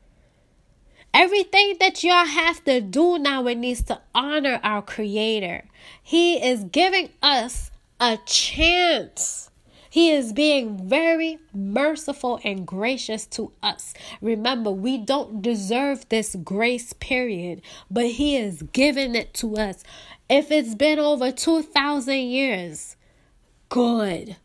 [1.13, 5.63] Everything that y'all have to do now, it needs to honor our Creator.
[6.01, 7.69] He is giving us
[8.03, 9.49] a chance.
[9.89, 13.93] He is being very merciful and gracious to us.
[14.21, 19.83] Remember, we don't deserve this grace period, but He is giving it to us.
[20.29, 22.97] If it's been over 2,000 years,
[23.69, 24.35] good.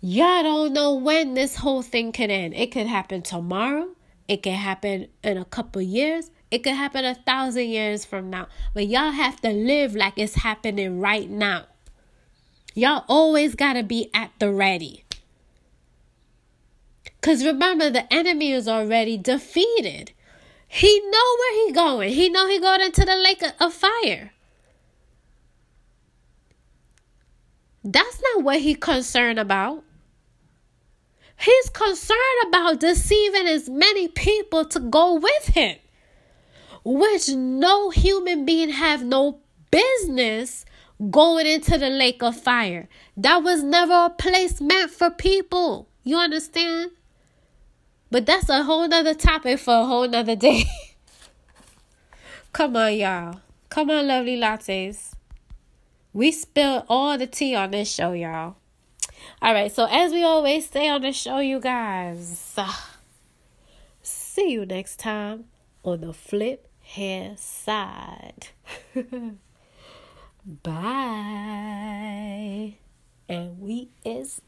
[0.00, 2.54] Y'all don't know when this whole thing can end.
[2.54, 3.90] It could happen tomorrow.
[4.26, 6.32] It could happen in a couple years.
[6.50, 8.48] It could happen a thousand years from now.
[8.74, 11.66] But y'all have to live like it's happening right now.
[12.74, 15.04] Y'all always got to be at the ready.
[17.04, 20.12] Because remember, the enemy is already defeated.
[20.66, 22.12] He know where he going.
[22.12, 24.32] He know he going into the lake of fire.
[27.82, 29.84] That's not what he concerned about.
[31.38, 35.76] He's concerned about deceiving as many people to go with him,
[36.84, 40.64] which no human being have no business
[41.10, 42.88] going into the lake of fire.
[43.16, 45.88] That was never a place meant for people.
[46.04, 46.92] You understand?
[48.10, 50.64] But that's a whole nother topic for a whole nother day.
[52.52, 53.40] Come on, y'all.
[53.68, 55.12] Come on, lovely lattes.
[56.12, 58.56] We spill all the tea on this show, y'all.
[59.40, 62.58] All right, so as we always say on the show, you guys,
[64.02, 65.44] see you next time
[65.84, 68.48] on the flip hair side.
[70.62, 70.80] Bye.
[73.28, 74.42] And we is